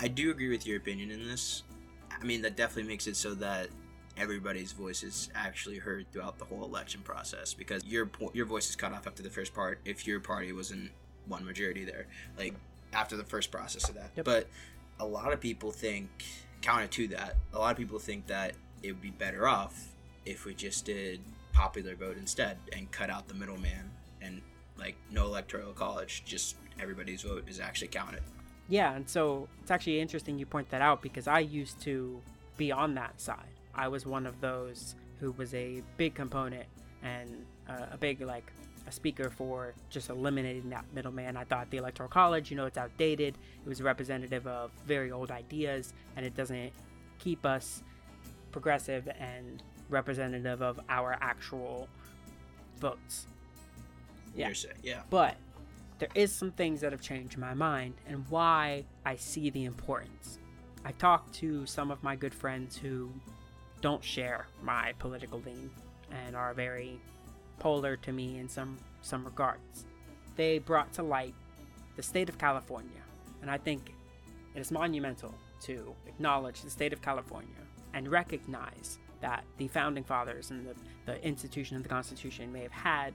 I 0.00 0.08
do 0.08 0.30
agree 0.30 0.48
with 0.48 0.66
your 0.66 0.78
opinion 0.78 1.10
in 1.10 1.26
this. 1.26 1.62
I 2.10 2.24
mean, 2.24 2.42
that 2.42 2.56
definitely 2.56 2.90
makes 2.90 3.06
it 3.06 3.16
so 3.16 3.34
that 3.34 3.68
everybody's 4.16 4.72
voice 4.72 5.02
is 5.02 5.28
actually 5.34 5.78
heard 5.78 6.06
throughout 6.12 6.38
the 6.38 6.44
whole 6.44 6.64
election 6.64 7.00
process 7.02 7.52
because 7.52 7.84
your 7.84 8.06
po- 8.06 8.30
your 8.32 8.46
voice 8.46 8.68
is 8.68 8.76
cut 8.76 8.92
off 8.92 9.06
after 9.06 9.22
the 9.22 9.30
first 9.30 9.54
part 9.54 9.80
if 9.84 10.06
your 10.06 10.20
party 10.20 10.52
wasn't 10.52 10.90
one 11.26 11.44
majority 11.44 11.84
there, 11.84 12.06
like 12.38 12.54
after 12.92 13.16
the 13.16 13.24
first 13.24 13.50
process 13.50 13.88
of 13.88 13.94
that. 13.96 14.10
Yep. 14.16 14.24
But 14.24 14.48
a 15.00 15.06
lot 15.06 15.32
of 15.32 15.40
people 15.40 15.70
think 15.70 16.08
counter 16.62 16.86
to 16.86 17.08
that. 17.08 17.36
A 17.52 17.58
lot 17.58 17.72
of 17.72 17.76
people 17.76 17.98
think 17.98 18.26
that 18.28 18.54
it 18.82 18.92
would 18.92 19.02
be 19.02 19.10
better 19.10 19.46
off 19.46 19.88
if 20.24 20.44
we 20.44 20.54
just 20.54 20.84
did 20.84 21.20
popular 21.54 21.94
vote 21.94 22.18
instead 22.18 22.58
and 22.76 22.90
cut 22.90 23.08
out 23.08 23.28
the 23.28 23.34
middleman 23.34 23.90
and 24.20 24.42
like 24.76 24.96
no 25.10 25.24
electoral 25.24 25.72
college, 25.72 26.22
just 26.26 26.56
everybody's 26.80 27.22
vote 27.22 27.44
is 27.48 27.60
actually 27.60 27.88
counted. 27.88 28.22
Yeah, 28.68 28.94
and 28.94 29.08
so 29.08 29.48
it's 29.62 29.70
actually 29.70 30.00
interesting 30.00 30.38
you 30.38 30.46
point 30.46 30.68
that 30.70 30.82
out 30.82 31.00
because 31.00 31.28
I 31.28 31.38
used 31.40 31.80
to 31.82 32.20
be 32.56 32.72
on 32.72 32.94
that 32.94 33.20
side. 33.20 33.38
I 33.74 33.88
was 33.88 34.06
one 34.06 34.26
of 34.26 34.40
those 34.40 34.96
who 35.20 35.32
was 35.32 35.54
a 35.54 35.82
big 35.96 36.14
component 36.14 36.66
and 37.02 37.44
uh, 37.68 37.86
a 37.92 37.96
big 37.96 38.20
like 38.20 38.52
a 38.86 38.92
speaker 38.92 39.30
for 39.30 39.74
just 39.90 40.10
eliminating 40.10 40.68
that 40.70 40.84
middleman. 40.92 41.36
I 41.36 41.44
thought 41.44 41.70
the 41.70 41.78
electoral 41.78 42.08
college, 42.08 42.50
you 42.50 42.56
know, 42.56 42.66
it's 42.66 42.78
outdated. 42.78 43.38
It 43.64 43.68
was 43.68 43.80
representative 43.80 44.46
of 44.46 44.70
very 44.86 45.10
old 45.10 45.30
ideas, 45.30 45.94
and 46.16 46.26
it 46.26 46.34
doesn't 46.34 46.72
keep 47.18 47.46
us 47.46 47.82
progressive 48.52 49.08
and 49.18 49.62
representative 49.88 50.62
of 50.62 50.80
our 50.88 51.16
actual 51.20 51.88
votes. 52.78 53.26
Yeah. 54.34 54.52
Saying, 54.52 54.74
yeah. 54.82 55.02
But 55.10 55.36
there 55.98 56.08
is 56.14 56.32
some 56.32 56.50
things 56.50 56.80
that 56.80 56.92
have 56.92 57.00
changed 57.00 57.38
my 57.38 57.54
mind 57.54 57.94
and 58.06 58.24
why 58.28 58.84
I 59.04 59.16
see 59.16 59.50
the 59.50 59.64
importance. 59.64 60.38
I 60.84 60.92
talked 60.92 61.34
to 61.36 61.64
some 61.66 61.90
of 61.90 62.02
my 62.02 62.16
good 62.16 62.34
friends 62.34 62.76
who 62.76 63.10
don't 63.80 64.02
share 64.02 64.46
my 64.62 64.92
political 64.98 65.40
lean 65.40 65.70
and 66.10 66.36
are 66.36 66.52
very 66.54 67.00
polar 67.58 67.96
to 67.96 68.12
me 68.12 68.38
in 68.38 68.48
some 68.48 68.78
some 69.02 69.24
regards. 69.24 69.86
They 70.36 70.58
brought 70.58 70.92
to 70.94 71.02
light 71.02 71.34
the 71.96 72.02
state 72.02 72.28
of 72.28 72.38
California, 72.38 73.02
and 73.40 73.50
I 73.50 73.58
think 73.58 73.94
it 74.54 74.60
is 74.60 74.70
monumental 74.70 75.34
to 75.62 75.94
acknowledge 76.06 76.62
the 76.62 76.70
state 76.70 76.92
of 76.92 77.00
California 77.00 77.50
and 77.92 78.08
recognize 78.08 78.98
that 79.24 79.42
the 79.56 79.66
founding 79.68 80.04
fathers 80.04 80.50
and 80.50 80.66
the, 80.66 80.74
the 81.06 81.26
institution 81.26 81.78
of 81.78 81.82
the 81.82 81.88
Constitution 81.88 82.52
may 82.52 82.60
have 82.60 82.72
had 82.72 83.14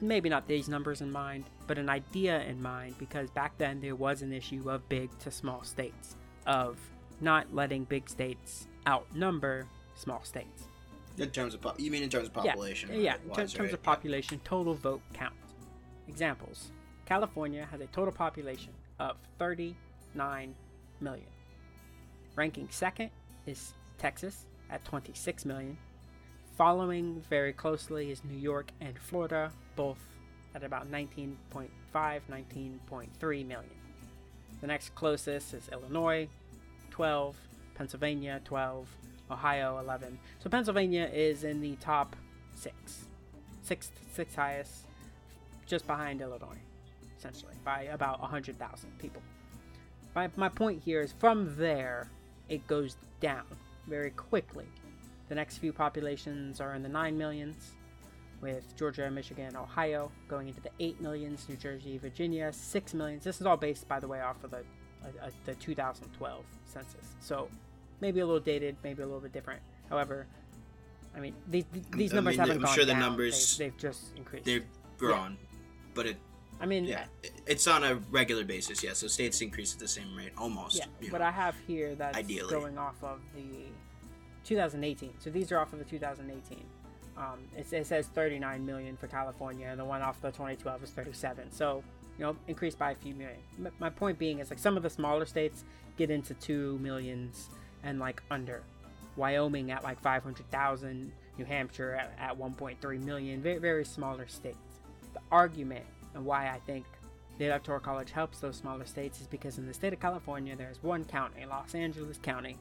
maybe 0.00 0.28
not 0.28 0.46
these 0.46 0.68
numbers 0.68 1.00
in 1.00 1.10
mind, 1.10 1.46
but 1.66 1.78
an 1.78 1.88
idea 1.88 2.42
in 2.44 2.62
mind 2.62 2.94
because 2.96 3.28
back 3.30 3.58
then 3.58 3.80
there 3.80 3.96
was 3.96 4.22
an 4.22 4.32
issue 4.32 4.70
of 4.70 4.88
big 4.88 5.10
to 5.18 5.32
small 5.32 5.64
states, 5.64 6.14
of 6.46 6.78
not 7.20 7.52
letting 7.52 7.82
big 7.82 8.08
states 8.08 8.68
outnumber 8.86 9.66
small 9.96 10.22
states. 10.22 10.68
In 11.18 11.28
terms 11.30 11.54
of, 11.54 11.60
po- 11.60 11.74
you 11.76 11.90
mean 11.90 12.04
in 12.04 12.08
terms 12.08 12.28
of 12.28 12.34
population? 12.34 12.90
Yeah, 12.92 12.98
yeah 13.00 13.14
in 13.24 13.34
terms 13.34 13.58
right? 13.58 13.72
of 13.72 13.82
population, 13.82 14.40
total 14.44 14.74
vote 14.74 15.02
count. 15.12 15.34
Examples 16.06 16.70
California 17.04 17.66
has 17.68 17.80
a 17.80 17.86
total 17.86 18.12
population 18.12 18.72
of 19.00 19.16
39 19.40 20.54
million. 21.00 21.26
Ranking 22.36 22.68
second 22.70 23.10
is 23.44 23.74
Texas 23.98 24.46
at 24.70 24.84
26 24.84 25.44
million. 25.44 25.76
Following 26.56 27.22
very 27.30 27.52
closely 27.52 28.10
is 28.10 28.24
New 28.24 28.36
York 28.36 28.72
and 28.80 28.98
Florida, 28.98 29.52
both 29.76 29.98
at 30.54 30.64
about 30.64 30.90
19.5, 30.90 31.68
19.3 31.94 33.46
million. 33.46 33.70
The 34.60 34.66
next 34.66 34.94
closest 34.96 35.54
is 35.54 35.68
Illinois, 35.72 36.28
12, 36.90 37.36
Pennsylvania, 37.76 38.40
12, 38.44 38.88
Ohio 39.30 39.78
11. 39.78 40.18
So 40.40 40.50
Pennsylvania 40.50 41.08
is 41.12 41.44
in 41.44 41.60
the 41.60 41.76
top 41.76 42.16
six, 42.54 43.04
sixth, 43.62 43.92
sixth 44.12 44.34
highest, 44.34 44.86
just 45.64 45.86
behind 45.86 46.20
Illinois, 46.20 46.58
essentially 47.16 47.54
by 47.64 47.82
about 47.82 48.20
100,000 48.20 48.98
people. 48.98 49.22
My, 50.16 50.28
my 50.36 50.48
point 50.48 50.82
here 50.84 51.02
is 51.02 51.12
from 51.12 51.54
there, 51.56 52.10
it 52.48 52.66
goes 52.66 52.96
down 53.20 53.44
very 53.88 54.10
quickly. 54.10 54.66
The 55.28 55.34
next 55.34 55.58
few 55.58 55.72
populations 55.72 56.60
are 56.60 56.74
in 56.74 56.82
the 56.82 56.88
9 56.88 57.16
millions, 57.16 57.74
with 58.40 58.76
Georgia, 58.76 59.10
Michigan, 59.10 59.56
Ohio 59.56 60.10
going 60.28 60.48
into 60.48 60.60
the 60.60 60.70
8 60.78 61.00
millions, 61.00 61.48
New 61.48 61.56
Jersey, 61.56 61.98
Virginia, 61.98 62.52
6 62.52 62.94
millions. 62.94 63.24
This 63.24 63.40
is 63.40 63.46
all 63.46 63.56
based, 63.56 63.88
by 63.88 63.98
the 63.98 64.06
way, 64.06 64.20
off 64.20 64.42
of 64.44 64.52
the, 64.52 64.58
uh, 65.04 65.26
uh 65.26 65.30
the 65.44 65.54
2012 65.56 66.44
census. 66.64 67.16
So 67.20 67.48
maybe 68.00 68.20
a 68.20 68.26
little 68.26 68.40
dated, 68.40 68.76
maybe 68.84 69.02
a 69.02 69.06
little 69.06 69.20
bit 69.20 69.32
different. 69.32 69.60
However, 69.90 70.26
I 71.16 71.20
mean 71.20 71.34
these 71.48 71.64
these 71.92 72.12
numbers 72.12 72.38
I 72.38 72.42
mean, 72.42 72.48
haven't 72.48 72.56
I'm 72.56 72.62
gone 72.66 72.74
sure 72.74 72.84
the 72.84 72.92
down. 72.92 73.00
numbers 73.00 73.56
they've, 73.56 73.72
they've, 73.72 73.80
just 73.80 74.16
increased. 74.16 74.44
They've 74.44 74.64
grown, 74.98 75.32
yeah. 75.32 75.58
but 75.94 76.06
it. 76.06 76.16
I 76.60 76.66
mean, 76.66 76.84
yeah, 76.84 77.04
it's 77.46 77.66
on 77.66 77.84
a 77.84 77.96
regular 78.10 78.44
basis. 78.44 78.82
Yeah, 78.82 78.92
so 78.92 79.06
states 79.06 79.40
increase 79.40 79.72
at 79.74 79.78
the 79.78 79.88
same 79.88 80.14
rate, 80.16 80.32
almost. 80.36 80.76
Yeah, 80.76 80.86
but 81.10 81.20
know, 81.20 81.26
I 81.26 81.30
have 81.30 81.54
here 81.66 81.94
that's 81.94 82.16
ideally. 82.16 82.50
going 82.50 82.78
off 82.78 82.96
of 83.02 83.20
the 83.34 83.66
2018. 84.44 85.14
So 85.18 85.30
these 85.30 85.52
are 85.52 85.58
off 85.58 85.72
of 85.72 85.78
the 85.78 85.84
2018. 85.84 86.64
Um, 87.16 87.24
it, 87.56 87.72
it, 87.72 87.86
says 87.86 88.06
39 88.06 88.64
million 88.64 88.96
for 88.96 89.08
California, 89.08 89.66
and 89.68 89.78
the 89.78 89.84
one 89.84 90.02
off 90.02 90.20
the 90.20 90.30
2012 90.30 90.84
is 90.84 90.90
37. 90.90 91.50
So 91.52 91.82
you 92.18 92.24
know, 92.24 92.36
increased 92.48 92.78
by 92.78 92.92
a 92.92 92.94
few 92.96 93.14
million. 93.14 93.38
My 93.78 93.90
point 93.90 94.18
being 94.18 94.40
is 94.40 94.50
like 94.50 94.58
some 94.58 94.76
of 94.76 94.82
the 94.82 94.90
smaller 94.90 95.24
states 95.24 95.64
get 95.96 96.10
into 96.10 96.34
two 96.34 96.78
millions 96.80 97.48
and 97.84 97.98
like 97.98 98.22
under. 98.30 98.62
Wyoming 99.16 99.70
at 99.70 99.84
like 99.84 100.00
500,000, 100.00 101.12
New 101.38 101.44
Hampshire 101.44 101.94
at, 101.94 102.12
at 102.18 102.38
1.3 102.38 103.04
million, 103.04 103.40
very, 103.40 103.58
very 103.58 103.84
smaller 103.84 104.26
states. 104.26 104.58
The 105.14 105.20
argument 105.30 105.84
and 106.18 106.26
why 106.26 106.50
I 106.50 106.58
think 106.66 106.84
the 107.38 107.46
Electoral 107.46 107.78
College 107.78 108.10
helps 108.10 108.40
those 108.40 108.56
smaller 108.56 108.84
states 108.84 109.20
is 109.20 109.28
because 109.28 109.56
in 109.56 109.66
the 109.66 109.72
state 109.72 109.92
of 109.92 110.00
California, 110.00 110.56
there's 110.56 110.82
one 110.82 111.04
county, 111.04 111.46
Los 111.46 111.76
Angeles 111.76 112.18
County, 112.18 112.56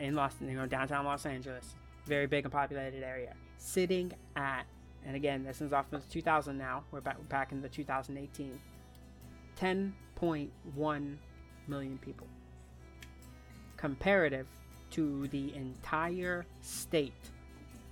in 0.00 0.14
Los, 0.14 0.34
you 0.40 0.52
know, 0.52 0.64
downtown 0.64 1.04
Los 1.04 1.26
Angeles, 1.26 1.74
very 2.06 2.26
big 2.26 2.44
and 2.44 2.52
populated 2.52 3.02
area, 3.02 3.34
sitting 3.58 4.12
at, 4.36 4.62
and 5.04 5.16
again, 5.16 5.42
this 5.44 5.60
is 5.60 5.72
off 5.72 5.92
of 5.92 6.08
2000 6.08 6.56
now, 6.56 6.84
we're 6.92 7.00
back, 7.00 7.16
back 7.28 7.50
in 7.50 7.60
the 7.60 7.68
2018, 7.68 8.58
10.1 9.60 11.16
million 11.66 11.98
people 11.98 12.28
comparative 13.76 14.46
to 14.92 15.26
the 15.28 15.52
entire 15.54 16.46
state 16.62 17.12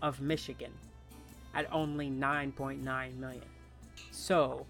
of 0.00 0.20
Michigan 0.20 0.72
at 1.54 1.66
only 1.72 2.08
9.9 2.08 3.16
million. 3.18 3.42
So, 4.10 4.66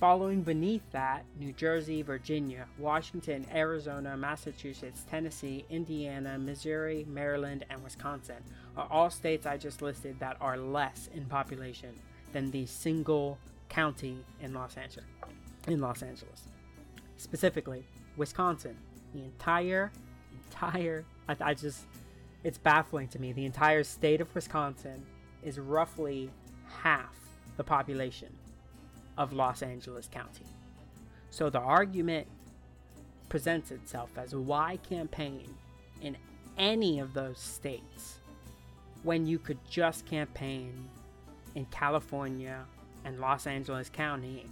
following 0.00 0.40
beneath 0.40 0.90
that, 0.92 1.24
New 1.38 1.52
Jersey, 1.52 2.00
Virginia, 2.00 2.66
Washington, 2.78 3.46
Arizona, 3.52 4.16
Massachusetts, 4.16 5.04
Tennessee, 5.10 5.66
Indiana, 5.68 6.38
Missouri, 6.38 7.04
Maryland, 7.06 7.66
and 7.68 7.84
Wisconsin 7.84 8.42
are 8.78 8.88
all 8.90 9.10
states 9.10 9.44
I 9.44 9.58
just 9.58 9.82
listed 9.82 10.18
that 10.18 10.38
are 10.40 10.56
less 10.56 11.10
in 11.14 11.26
population 11.26 11.90
than 12.32 12.50
the 12.50 12.64
single 12.64 13.38
county 13.68 14.24
in 14.40 14.54
Los 14.54 14.78
Angeles. 14.78 15.04
In 15.68 15.82
Los 15.82 16.02
Angeles. 16.02 16.44
Specifically, 17.18 17.84
Wisconsin, 18.16 18.76
the 19.14 19.22
entire 19.22 19.92
entire 20.46 21.04
I, 21.28 21.36
I 21.40 21.54
just 21.54 21.84
it's 22.42 22.56
baffling 22.56 23.08
to 23.08 23.20
me. 23.20 23.32
The 23.32 23.44
entire 23.44 23.84
state 23.84 24.22
of 24.22 24.34
Wisconsin 24.34 25.04
is 25.42 25.58
roughly 25.58 26.30
half 26.82 27.14
the 27.58 27.64
population 27.64 28.30
of 29.16 29.32
Los 29.32 29.62
Angeles 29.62 30.08
County. 30.10 30.44
So 31.30 31.50
the 31.50 31.60
argument 31.60 32.26
presents 33.28 33.70
itself 33.70 34.10
as 34.16 34.34
why 34.34 34.78
campaign 34.88 35.54
in 36.02 36.16
any 36.58 36.98
of 36.98 37.14
those 37.14 37.38
states 37.38 38.18
when 39.02 39.26
you 39.26 39.38
could 39.38 39.58
just 39.70 40.04
campaign 40.06 40.88
in 41.54 41.64
California 41.66 42.64
and 43.04 43.20
Los 43.20 43.46
Angeles 43.46 43.88
County 43.88 44.46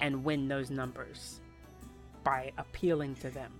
and 0.00 0.24
win 0.24 0.48
those 0.48 0.70
numbers 0.70 1.40
by 2.24 2.52
appealing 2.58 3.14
to 3.16 3.30
them 3.30 3.52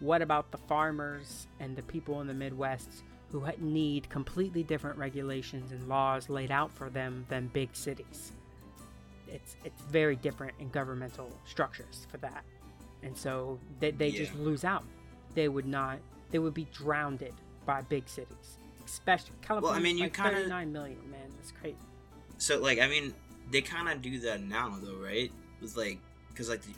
what 0.00 0.20
about 0.20 0.50
the 0.50 0.58
farmers 0.58 1.46
and 1.60 1.74
the 1.74 1.82
people 1.82 2.20
in 2.20 2.26
the 2.26 2.34
Midwest 2.34 3.04
who 3.30 3.46
need 3.58 4.08
completely 4.10 4.62
different 4.62 4.98
regulations 4.98 5.72
and 5.72 5.88
laws 5.88 6.28
laid 6.28 6.50
out 6.50 6.70
for 6.72 6.90
them 6.90 7.24
than 7.28 7.46
big 7.48 7.74
cities? 7.74 8.32
It's 9.34 9.56
it's 9.64 9.82
very 9.82 10.16
different 10.16 10.54
in 10.60 10.70
governmental 10.70 11.28
structures 11.44 12.06
for 12.10 12.18
that, 12.18 12.44
and 13.02 13.16
so 13.16 13.58
they 13.80 13.90
they 13.90 14.08
yeah. 14.08 14.18
just 14.18 14.34
lose 14.36 14.64
out. 14.64 14.84
They 15.34 15.48
would 15.48 15.66
not. 15.66 15.98
They 16.30 16.38
would 16.38 16.54
be 16.54 16.66
drowned 16.72 17.28
by 17.66 17.82
big 17.82 18.08
cities, 18.08 18.58
especially 18.86 19.34
California. 19.42 19.70
Well, 19.70 19.78
I 19.78 19.82
mean, 19.82 19.98
you 19.98 20.04
like 20.04 20.12
kind 20.12 20.36
of 20.36 20.48
nine 20.48 20.72
million 20.72 20.98
man. 21.10 21.28
That's 21.36 21.50
crazy. 21.50 21.76
So, 22.38 22.60
like, 22.60 22.78
I 22.78 22.86
mean, 22.86 23.12
they 23.50 23.60
kind 23.60 23.88
of 23.88 24.00
do 24.02 24.18
that 24.20 24.42
now, 24.42 24.76
though, 24.80 24.96
right? 24.96 25.32
With 25.60 25.76
like, 25.76 25.98
because 26.28 26.48
like 26.48 26.62
the, 26.62 26.72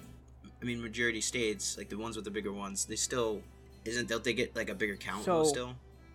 I 0.60 0.64
mean, 0.64 0.82
majority 0.82 1.20
states, 1.20 1.76
like 1.76 1.88
the 1.90 1.98
ones 1.98 2.16
with 2.16 2.24
the 2.24 2.30
bigger 2.30 2.52
ones, 2.52 2.86
they 2.86 2.96
still 2.96 3.42
isn't 3.84 4.08
don't 4.08 4.24
they 4.24 4.32
get 4.32 4.56
like 4.56 4.70
a 4.70 4.74
bigger 4.74 4.96
count 4.96 5.24
so, 5.24 5.44
still? 5.44 5.74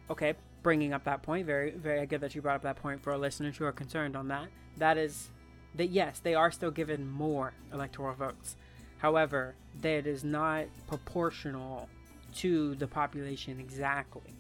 Okay, 0.10 0.34
bringing 0.64 0.94
up 0.94 1.04
that 1.04 1.22
point, 1.22 1.46
very 1.46 1.72
very 1.72 2.06
good 2.06 2.22
that 2.22 2.34
you 2.34 2.42
brought 2.42 2.56
up 2.56 2.64
that 2.64 2.78
point 2.78 3.02
for 3.04 3.12
our 3.12 3.18
listeners 3.18 3.58
who 3.58 3.66
are 3.66 3.72
concerned 3.72 4.16
on 4.16 4.28
that. 4.30 4.48
That 4.78 4.98
is 4.98 5.30
that 5.76 5.90
yes, 5.90 6.20
they 6.20 6.36
are 6.36 6.52
still 6.52 6.72
given 6.72 7.10
more 7.10 7.54
electoral 7.74 8.14
votes. 8.16 8.56
However, 8.98 9.56
that 9.82 10.06
is 10.06 10.24
not 10.24 10.66
proportional 10.88 11.90
to 12.36 12.76
the 12.76 12.88
population 12.88 13.60
exactly. 13.60 14.36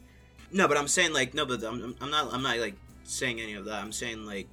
No, 0.51 0.67
but 0.67 0.77
I'm 0.77 0.88
saying 0.88 1.13
like 1.13 1.33
no, 1.33 1.45
but 1.45 1.63
I'm, 1.63 1.95
I'm 2.01 2.11
not 2.11 2.33
I'm 2.33 2.43
not 2.43 2.57
like 2.57 2.75
saying 3.03 3.39
any 3.39 3.53
of 3.53 3.65
that. 3.65 3.81
I'm 3.81 3.91
saying 3.91 4.25
like 4.25 4.47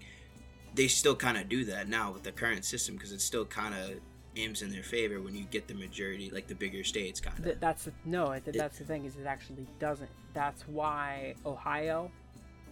they 0.75 0.89
still 0.89 1.17
kind 1.17 1.37
of 1.37 1.49
do 1.49 1.65
that 1.67 1.89
now 1.89 2.13
with 2.13 2.23
the 2.23 2.33
current 2.33 2.65
system 2.65 2.95
because 2.95 3.13
it 3.13 3.21
still 3.21 3.45
kind 3.45 3.75
of 3.75 3.99
aims 4.37 4.63
in 4.63 4.71
their 4.71 4.83
favor 4.83 5.21
when 5.21 5.35
you 5.35 5.45
get 5.51 5.67
the 5.67 5.75
majority, 5.75 6.31
like 6.31 6.47
the 6.47 6.55
bigger 6.55 6.85
states, 6.85 7.21
kind 7.21 7.37
of. 7.39 7.45
Th- 7.45 7.57
that's 7.59 7.85
the, 7.85 7.93
no. 8.05 8.39
Th- 8.39 8.57
that's 8.57 8.79
the 8.79 8.85
thing 8.85 9.05
is 9.05 9.17
it 9.17 9.27
actually 9.27 9.67
doesn't. 9.79 10.11
That's 10.35 10.63
why 10.69 11.35
Ohio, 11.45 12.11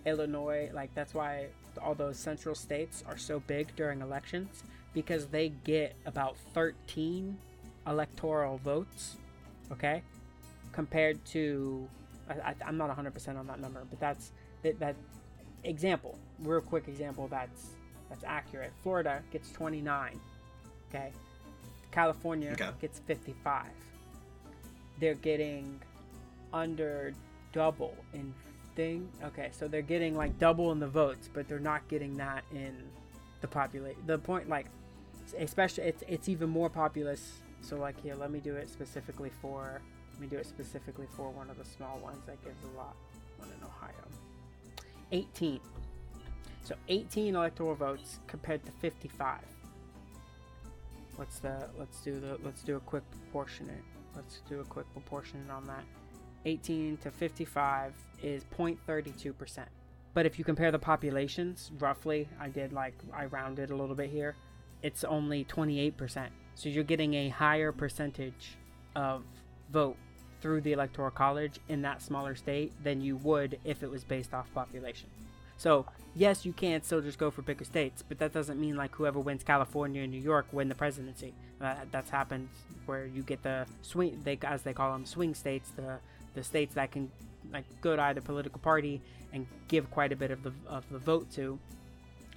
Illinois, 0.04 0.70
like 0.72 0.94
that's 0.94 1.14
why 1.14 1.48
all 1.78 1.94
those 1.94 2.18
central 2.18 2.54
states 2.54 3.04
are 3.08 3.16
so 3.16 3.40
big 3.40 3.74
during 3.76 4.00
elections 4.00 4.62
because 4.92 5.26
they 5.26 5.50
get 5.64 5.94
about 6.06 6.36
13 6.54 7.36
electoral 7.86 8.58
votes. 8.58 9.16
Okay, 9.72 10.02
compared 10.72 11.24
to 11.26 11.88
I, 12.28 12.54
am 12.62 12.76
not 12.76 12.96
100% 12.96 13.38
on 13.38 13.46
that 13.46 13.60
number, 13.60 13.84
but 13.88 14.00
that's 14.00 14.32
that, 14.62 14.78
that 14.80 14.96
example, 15.64 16.18
real 16.40 16.60
quick 16.60 16.88
example 16.88 17.28
that's 17.28 17.70
that's 18.08 18.24
accurate. 18.24 18.72
Florida 18.82 19.22
gets 19.32 19.50
29. 19.52 20.20
Okay. 20.88 21.12
California 21.90 22.52
okay. 22.52 22.70
gets 22.80 23.00
55. 23.00 23.66
They're 25.00 25.14
getting 25.14 25.80
under 26.52 27.14
double 27.52 27.96
in 28.12 28.32
thing. 28.76 29.08
Okay, 29.24 29.50
so 29.52 29.66
they're 29.66 29.82
getting 29.82 30.14
like 30.14 30.38
double 30.38 30.70
in 30.72 30.78
the 30.78 30.86
votes, 30.86 31.28
but 31.32 31.48
they're 31.48 31.58
not 31.58 31.88
getting 31.88 32.16
that 32.18 32.44
in 32.52 32.76
the 33.40 33.48
population. 33.48 34.00
The 34.06 34.18
point, 34.18 34.48
like, 34.48 34.66
especially 35.38 35.84
it's 35.84 36.04
it's 36.06 36.28
even 36.28 36.48
more 36.48 36.70
populous. 36.70 37.40
So 37.62 37.76
like 37.76 38.00
here, 38.00 38.14
let 38.14 38.30
me 38.30 38.38
do 38.38 38.54
it 38.54 38.68
specifically 38.68 39.30
for 39.42 39.80
let 40.12 40.20
me 40.20 40.26
do 40.28 40.36
it 40.36 40.46
specifically 40.46 41.06
for 41.16 41.30
one 41.30 41.50
of 41.50 41.58
the 41.58 41.64
small 41.64 41.98
ones 41.98 42.24
that 42.26 42.42
gives 42.44 42.62
a 42.62 42.76
lot. 42.76 42.94
One 43.38 43.48
in 43.48 43.64
Ohio. 43.64 43.92
18. 45.12 45.60
So 46.62 46.74
18 46.88 47.34
electoral 47.34 47.74
votes 47.74 48.18
compared 48.26 48.64
to 48.64 48.72
55. 48.72 49.40
What's 51.16 51.38
the? 51.38 51.68
Let's 51.78 52.00
do 52.00 52.20
the. 52.20 52.38
Let's 52.44 52.62
do 52.62 52.76
a 52.76 52.80
quick 52.80 53.04
proportionate. 53.10 53.82
Let's 54.14 54.40
do 54.48 54.60
a 54.60 54.64
quick 54.64 54.86
proportionate 54.92 55.50
on 55.50 55.64
that. 55.64 55.84
18 56.46 56.96
to 56.98 57.10
55 57.10 57.92
is 58.22 58.44
0.32 58.56 59.36
percent. 59.36 59.68
But 60.14 60.24
if 60.24 60.38
you 60.38 60.44
compare 60.44 60.72
the 60.72 60.78
populations, 60.78 61.70
roughly, 61.78 62.26
I 62.40 62.48
did 62.48 62.72
like 62.72 62.94
I 63.12 63.26
rounded 63.26 63.70
a 63.70 63.76
little 63.76 63.94
bit 63.94 64.08
here. 64.08 64.34
It's 64.82 65.04
only 65.04 65.44
28 65.44 65.96
percent. 65.96 66.32
So 66.54 66.70
you're 66.70 66.84
getting 66.84 67.12
a 67.14 67.28
higher 67.28 67.72
percentage 67.72 68.56
of 68.94 69.24
vote 69.70 69.96
through 70.40 70.62
the 70.62 70.72
electoral 70.72 71.10
college 71.10 71.58
in 71.68 71.82
that 71.82 72.00
smaller 72.00 72.34
state 72.34 72.72
than 72.82 73.00
you 73.00 73.16
would 73.16 73.58
if 73.64 73.82
it 73.82 73.90
was 73.90 74.04
based 74.04 74.32
off 74.32 74.46
population. 74.54 75.08
So 75.58 75.86
yes, 76.14 76.46
you 76.46 76.52
can 76.52 76.82
still 76.82 77.00
just 77.00 77.18
go 77.18 77.30
for 77.30 77.42
bigger 77.42 77.64
states, 77.64 78.02
but 78.06 78.18
that 78.18 78.32
doesn't 78.32 78.60
mean 78.60 78.76
like 78.76 78.94
whoever 78.94 79.18
wins 79.20 79.42
California 79.42 80.02
and 80.02 80.12
New 80.12 80.20
York 80.20 80.46
win 80.52 80.68
the 80.68 80.74
presidency. 80.74 81.34
Uh, 81.60 81.74
that's 81.90 82.10
happened 82.10 82.48
where 82.84 83.06
you 83.06 83.22
get 83.22 83.42
the 83.42 83.66
swing, 83.82 84.20
they 84.24 84.38
as 84.42 84.62
they 84.62 84.72
call 84.72 84.92
them, 84.92 85.04
swing 85.04 85.34
states, 85.34 85.70
the 85.70 85.98
the 86.36 86.44
states 86.44 86.74
that 86.74 86.92
can 86.92 87.10
like 87.52 87.64
go 87.80 87.96
to 87.96 88.02
either 88.02 88.20
political 88.20 88.60
party 88.60 89.00
and 89.32 89.46
give 89.66 89.90
quite 89.90 90.12
a 90.12 90.16
bit 90.16 90.30
of 90.30 90.44
the 90.44 90.52
of 90.68 90.84
the 90.90 90.98
vote 90.98 91.28
to, 91.32 91.58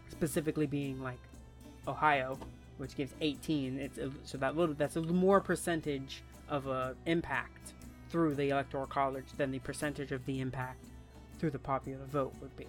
specifically 0.09 0.65
being 0.65 0.99
like 1.03 1.19
Ohio, 1.87 2.39
which 2.77 2.95
gives 2.95 3.13
18. 3.21 3.77
It's 3.77 3.99
a, 3.99 4.09
so 4.23 4.39
that 4.39 4.57
little 4.57 4.73
that's 4.73 4.95
a 4.95 5.01
more 5.01 5.39
percentage 5.39 6.23
of 6.47 6.65
a 6.65 6.95
impact 7.05 7.73
through 8.09 8.33
the 8.33 8.49
electoral 8.49 8.87
college 8.87 9.25
than 9.37 9.51
the 9.51 9.59
percentage 9.59 10.11
of 10.11 10.25
the 10.25 10.39
impact 10.39 10.83
through 11.37 11.51
the 11.51 11.59
popular 11.59 12.05
vote 12.05 12.33
would 12.41 12.55
be. 12.57 12.65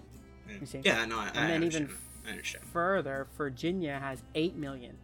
You 0.47 0.59
mm. 0.59 0.67
see? 0.67 0.81
Yeah, 0.83 1.05
no, 1.05 1.17
I, 1.17 1.29
and 1.29 1.39
I 1.39 1.47
then 1.47 1.63
even 1.63 1.89
further, 2.71 3.27
Virginia 3.37 3.97
has 3.99 4.21
eight 4.35 4.55
million, 4.55 4.95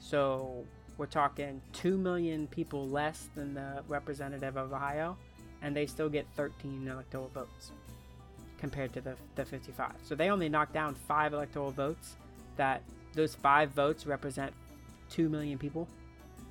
so 0.00 0.64
we're 0.98 1.06
talking 1.06 1.60
two 1.72 1.96
million 1.96 2.46
people 2.48 2.86
less 2.88 3.28
than 3.34 3.54
the 3.54 3.82
representative 3.88 4.56
of 4.56 4.72
Ohio, 4.72 5.16
and 5.64 5.74
they 5.74 5.86
still 5.86 6.08
get 6.08 6.26
13 6.36 6.86
electoral 6.86 7.28
votes 7.34 7.72
compared 8.58 8.92
to 8.92 9.00
the, 9.00 9.16
the 9.34 9.44
55. 9.44 9.92
So 10.04 10.14
they 10.14 10.28
only 10.30 10.48
knocked 10.48 10.74
down 10.74 10.94
five 10.94 11.32
electoral 11.32 11.72
votes. 11.72 12.16
That 12.56 12.82
those 13.14 13.34
five 13.34 13.70
votes 13.70 14.06
represent 14.06 14.52
two 15.10 15.28
million 15.28 15.58
people. 15.58 15.88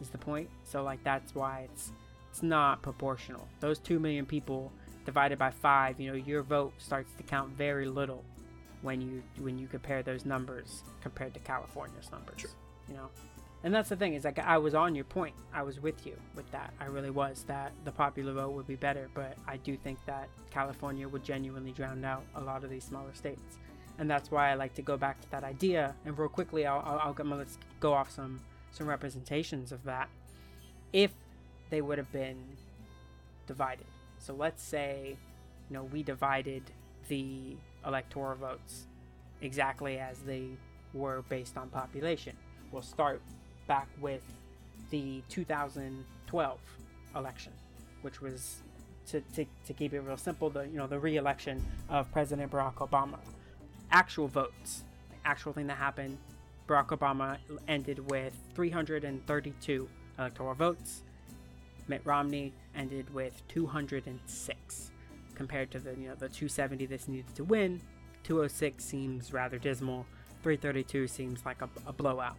Is 0.01 0.09
the 0.09 0.17
point? 0.17 0.49
So 0.65 0.83
like 0.83 1.01
that's 1.03 1.33
why 1.33 1.67
it's 1.71 1.91
it's 2.29 2.43
not 2.43 2.81
proportional. 2.81 3.47
Those 3.59 3.77
2 3.77 3.99
million 3.99 4.25
people 4.25 4.71
divided 5.05 5.37
by 5.37 5.51
5, 5.51 5.99
you 5.99 6.09
know, 6.09 6.17
your 6.17 6.41
vote 6.41 6.73
starts 6.79 7.13
to 7.17 7.23
count 7.23 7.51
very 7.51 7.85
little 7.85 8.23
when 8.81 8.99
you 8.99 9.21
when 9.37 9.59
you 9.59 9.67
compare 9.67 10.01
those 10.01 10.25
numbers 10.25 10.81
compared 11.01 11.35
to 11.35 11.39
California's 11.41 12.09
numbers. 12.11 12.41
Sure. 12.41 12.49
You 12.89 12.95
know. 12.95 13.09
And 13.63 13.73
that's 13.73 13.89
the 13.89 13.95
thing 13.95 14.13
is 14.13 14.25
like 14.25 14.39
I 14.39 14.57
was 14.57 14.75
on 14.75 14.93
your 14.93 15.05
point. 15.05 15.35
I 15.53 15.63
was 15.63 15.79
with 15.79 16.05
you 16.05 16.17
with 16.35 16.49
that. 16.51 16.73
I 16.79 16.85
really 16.85 17.09
was 17.09 17.43
that 17.47 17.71
the 17.85 17.91
popular 17.91 18.33
vote 18.33 18.51
would 18.51 18.67
be 18.67 18.75
better, 18.75 19.09
but 19.13 19.37
I 19.47 19.57
do 19.57 19.77
think 19.77 19.99
that 20.05 20.27
California 20.51 21.07
would 21.07 21.23
genuinely 21.23 21.71
drown 21.71 22.03
out 22.03 22.23
a 22.35 22.41
lot 22.41 22.63
of 22.63 22.69
these 22.69 22.83
smaller 22.83 23.13
states. 23.13 23.57
And 23.99 24.09
that's 24.09 24.31
why 24.31 24.51
I 24.51 24.55
like 24.55 24.73
to 24.75 24.81
go 24.81 24.97
back 24.97 25.21
to 25.21 25.31
that 25.31 25.43
idea. 25.43 25.95
And 26.05 26.17
real 26.17 26.27
quickly, 26.27 26.65
I'll, 26.65 26.83
I'll, 26.85 27.15
I'll 27.17 27.37
let's 27.37 27.57
go 27.79 27.93
off 27.93 28.11
some 28.11 28.41
some 28.71 28.87
representations 28.87 29.71
of 29.71 29.83
that. 29.85 30.09
If 30.91 31.11
they 31.69 31.81
would 31.81 31.97
have 31.97 32.11
been 32.11 32.37
divided. 33.47 33.85
So 34.17 34.33
let's 34.33 34.63
say, 34.63 35.17
you 35.69 35.73
know, 35.73 35.83
we 35.83 36.03
divided 36.03 36.63
the 37.07 37.55
electoral 37.85 38.35
votes 38.35 38.87
exactly 39.41 39.99
as 39.99 40.19
they 40.19 40.49
were 40.93 41.23
based 41.29 41.57
on 41.57 41.69
population. 41.69 42.35
We'll 42.71 42.81
start 42.81 43.21
back 43.67 43.87
with 43.99 44.21
the 44.89 45.21
2012 45.29 46.59
election, 47.15 47.51
which 48.01 48.21
was 48.21 48.57
to, 49.07 49.21
to, 49.35 49.45
to 49.65 49.73
keep 49.73 49.93
it 49.93 49.99
real 50.01 50.17
simple, 50.17 50.49
the 50.49 50.63
you 50.63 50.77
know 50.77 50.87
the 50.87 50.99
re-election 50.99 51.63
of 51.89 52.11
President 52.11 52.51
Barack 52.51 52.75
Obama. 52.75 53.19
Actual 53.91 54.27
votes, 54.27 54.83
actual 55.25 55.53
thing 55.53 55.67
that 55.67 55.77
happened, 55.77 56.17
Barack 56.67 56.87
Obama 56.87 57.37
ended 57.67 58.09
with 58.09 58.33
332 58.55 59.89
electoral 60.17 60.53
votes. 60.53 61.03
Mitt 61.87 62.01
Romney 62.05 62.53
ended 62.75 63.13
with 63.13 63.41
206 63.49 64.91
compared 65.35 65.71
to 65.71 65.79
the 65.79 65.91
you 65.91 66.07
know 66.07 66.15
the 66.15 66.29
270 66.29 66.85
this 66.85 67.07
needed 67.07 67.35
to 67.35 67.43
win. 67.43 67.81
206 68.23 68.83
seems 68.83 69.33
rather 69.33 69.57
dismal. 69.57 70.05
332 70.43 71.07
seems 71.07 71.45
like 71.45 71.61
a, 71.61 71.69
a 71.85 71.93
blowout. 71.93 72.35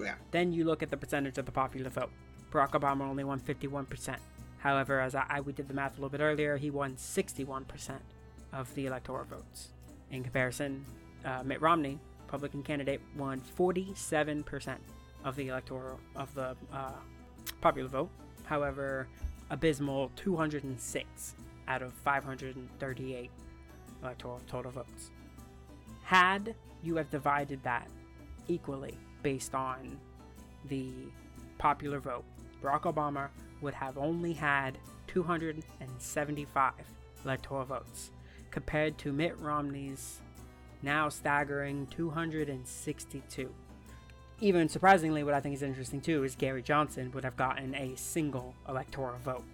Yeah. 0.00 0.14
Then 0.30 0.52
you 0.52 0.64
look 0.64 0.82
at 0.82 0.90
the 0.90 0.96
percentage 0.96 1.38
of 1.38 1.46
the 1.46 1.52
popular 1.52 1.90
vote. 1.90 2.10
Barack 2.50 2.70
Obama 2.70 3.02
only 3.02 3.24
won 3.24 3.40
51%. 3.40 4.16
However, 4.58 5.00
as 5.00 5.14
I, 5.14 5.24
I 5.28 5.40
we 5.40 5.52
did 5.52 5.68
the 5.68 5.74
math 5.74 5.92
a 5.92 5.94
little 5.96 6.10
bit 6.10 6.20
earlier, 6.20 6.56
he 6.56 6.70
won 6.70 6.94
61% 6.94 7.98
of 8.52 8.72
the 8.74 8.86
electoral 8.86 9.24
votes. 9.24 9.68
In 10.10 10.22
comparison, 10.22 10.84
uh, 11.24 11.42
Mitt 11.42 11.60
Romney, 11.60 11.98
Republican 12.26 12.62
candidate, 12.62 13.00
won 13.16 13.40
47% 13.58 14.76
of 15.24 15.36
the 15.36 15.48
electoral 15.48 15.98
of 16.16 16.34
the 16.34 16.56
uh, 16.72 16.92
popular 17.60 17.88
vote 17.88 18.10
however, 18.44 19.08
abysmal 19.50 20.10
206 20.16 21.34
out 21.68 21.82
of 21.82 21.92
538 21.94 23.30
electoral 24.02 24.40
total 24.46 24.70
votes. 24.70 25.10
Had 26.02 26.54
you 26.82 26.96
have 26.96 27.10
divided 27.10 27.62
that 27.62 27.88
equally 28.48 28.98
based 29.22 29.54
on 29.54 29.98
the 30.68 30.90
popular 31.58 32.00
vote, 32.00 32.24
Barack 32.62 32.82
Obama 32.82 33.28
would 33.60 33.74
have 33.74 33.98
only 33.98 34.32
had 34.32 34.78
275 35.06 36.72
electoral 37.24 37.64
votes, 37.64 38.10
compared 38.50 38.98
to 38.98 39.12
Mitt 39.12 39.38
Romney's 39.38 40.20
now 40.82 41.08
staggering 41.08 41.86
262 41.88 43.52
even 44.42 44.68
surprisingly, 44.68 45.22
what 45.22 45.34
I 45.34 45.40
think 45.40 45.54
is 45.54 45.62
interesting 45.62 46.00
too 46.00 46.24
is 46.24 46.34
Gary 46.34 46.62
Johnson 46.62 47.12
would 47.12 47.22
have 47.22 47.36
gotten 47.36 47.76
a 47.76 47.94
single 47.96 48.54
electoral 48.68 49.16
vote. 49.24 49.44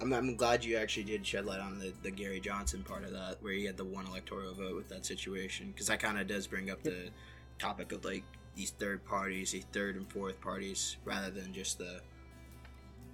I'm, 0.00 0.12
I'm 0.14 0.36
glad 0.36 0.64
you 0.64 0.78
actually 0.78 1.04
did 1.04 1.26
shed 1.26 1.44
light 1.44 1.60
on 1.60 1.78
the, 1.78 1.92
the 2.02 2.10
Gary 2.10 2.40
Johnson 2.40 2.82
part 2.82 3.04
of 3.04 3.12
that, 3.12 3.36
where 3.42 3.52
he 3.52 3.66
had 3.66 3.76
the 3.76 3.84
one 3.84 4.06
electoral 4.06 4.54
vote 4.54 4.74
with 4.74 4.88
that 4.88 5.04
situation, 5.04 5.70
because 5.70 5.88
that 5.88 6.00
kind 6.00 6.18
of 6.18 6.26
does 6.26 6.46
bring 6.46 6.70
up 6.70 6.82
the 6.82 7.10
topic 7.58 7.92
of 7.92 8.06
like 8.06 8.24
these 8.58 8.70
third 8.72 9.04
parties, 9.04 9.52
these 9.52 9.64
third 9.72 9.94
and 9.94 10.10
fourth 10.10 10.40
parties, 10.40 10.96
rather 11.04 11.30
than 11.30 11.52
just 11.52 11.78
the 11.78 12.00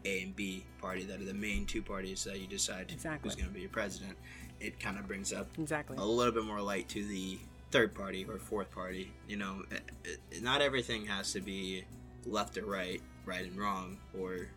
A 0.07 0.23
and 0.23 0.35
B 0.35 0.65
party 0.81 1.05
that 1.05 1.21
are 1.21 1.25
the 1.25 1.35
main 1.35 1.67
two 1.67 1.83
parties 1.83 2.25
that 2.25 2.41
you 2.41 2.47
decide 2.47 2.91
exactly. 2.91 3.29
who's 3.29 3.37
going 3.37 3.49
to 3.49 3.55
be 3.55 3.61
your 3.61 3.69
president. 3.69 4.17
It 4.59 4.81
kind 4.81 4.99
of 4.99 5.07
brings 5.07 5.35
up 5.35 5.47
exactly 5.59 5.99
a 5.99 6.05
little 6.05 6.33
bit 6.33 6.45
more 6.45 6.63
light 6.63 6.89
to 6.89 7.05
the 7.05 7.39
third 7.71 7.95
party 7.95 8.25
or 8.27 8.39
fourth 8.39 8.71
party. 8.71 9.13
You 9.29 9.37
know, 9.37 9.63
it, 9.71 9.83
it, 10.31 10.43
not 10.43 10.63
everything 10.63 11.05
has 11.07 11.35
to 11.35 11.43
be 11.43 11.85
left 12.25 12.57
or 12.57 12.65
right, 12.65 13.03
right 13.27 13.45
and 13.45 13.59
wrong, 13.59 13.99
or 14.19 14.49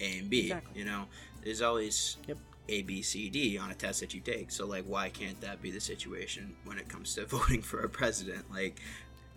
A 0.00 0.18
and 0.18 0.30
B. 0.30 0.42
Exactly. 0.42 0.78
You 0.78 0.84
know, 0.84 1.06
there's 1.42 1.62
always 1.62 2.16
yep. 2.28 2.38
A, 2.68 2.82
B, 2.82 3.02
C, 3.02 3.28
D 3.28 3.58
on 3.58 3.72
a 3.72 3.74
test 3.74 3.98
that 4.00 4.14
you 4.14 4.20
take. 4.20 4.52
So 4.52 4.66
like, 4.66 4.84
why 4.84 5.08
can't 5.08 5.40
that 5.40 5.60
be 5.60 5.72
the 5.72 5.80
situation 5.80 6.54
when 6.64 6.78
it 6.78 6.88
comes 6.88 7.16
to 7.16 7.26
voting 7.26 7.60
for 7.60 7.80
a 7.80 7.88
president? 7.88 8.48
Like, 8.52 8.80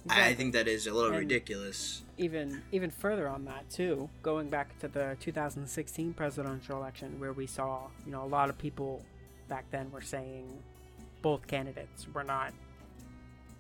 exactly. 0.06 0.32
I 0.32 0.36
think 0.36 0.54
that 0.54 0.68
is 0.68 0.88
a 0.88 0.94
little 0.94 1.12
and 1.12 1.20
ridiculous. 1.20 2.04
Even 2.18 2.62
even 2.72 2.92
further 2.92 3.28
on 3.28 3.46
that 3.46 3.70
too, 3.70 4.10
going 4.22 4.50
back 4.50 4.78
to 4.80 4.88
the 4.88 5.18
2016 5.20 6.14
presidential 6.14 6.78
election, 6.78 7.20
where 7.20 7.34
we 7.34 7.48
saw 7.48 7.88
you 8.06 8.12
know 8.12 8.24
a 8.24 8.28
lot 8.28 8.50
of 8.50 8.58
people 8.58 9.04
back 9.48 9.66
then 9.72 9.92
were 9.92 10.02
saying 10.02 10.48
both 11.22 11.46
candidates 11.48 12.08
were 12.14 12.24
not 12.24 12.54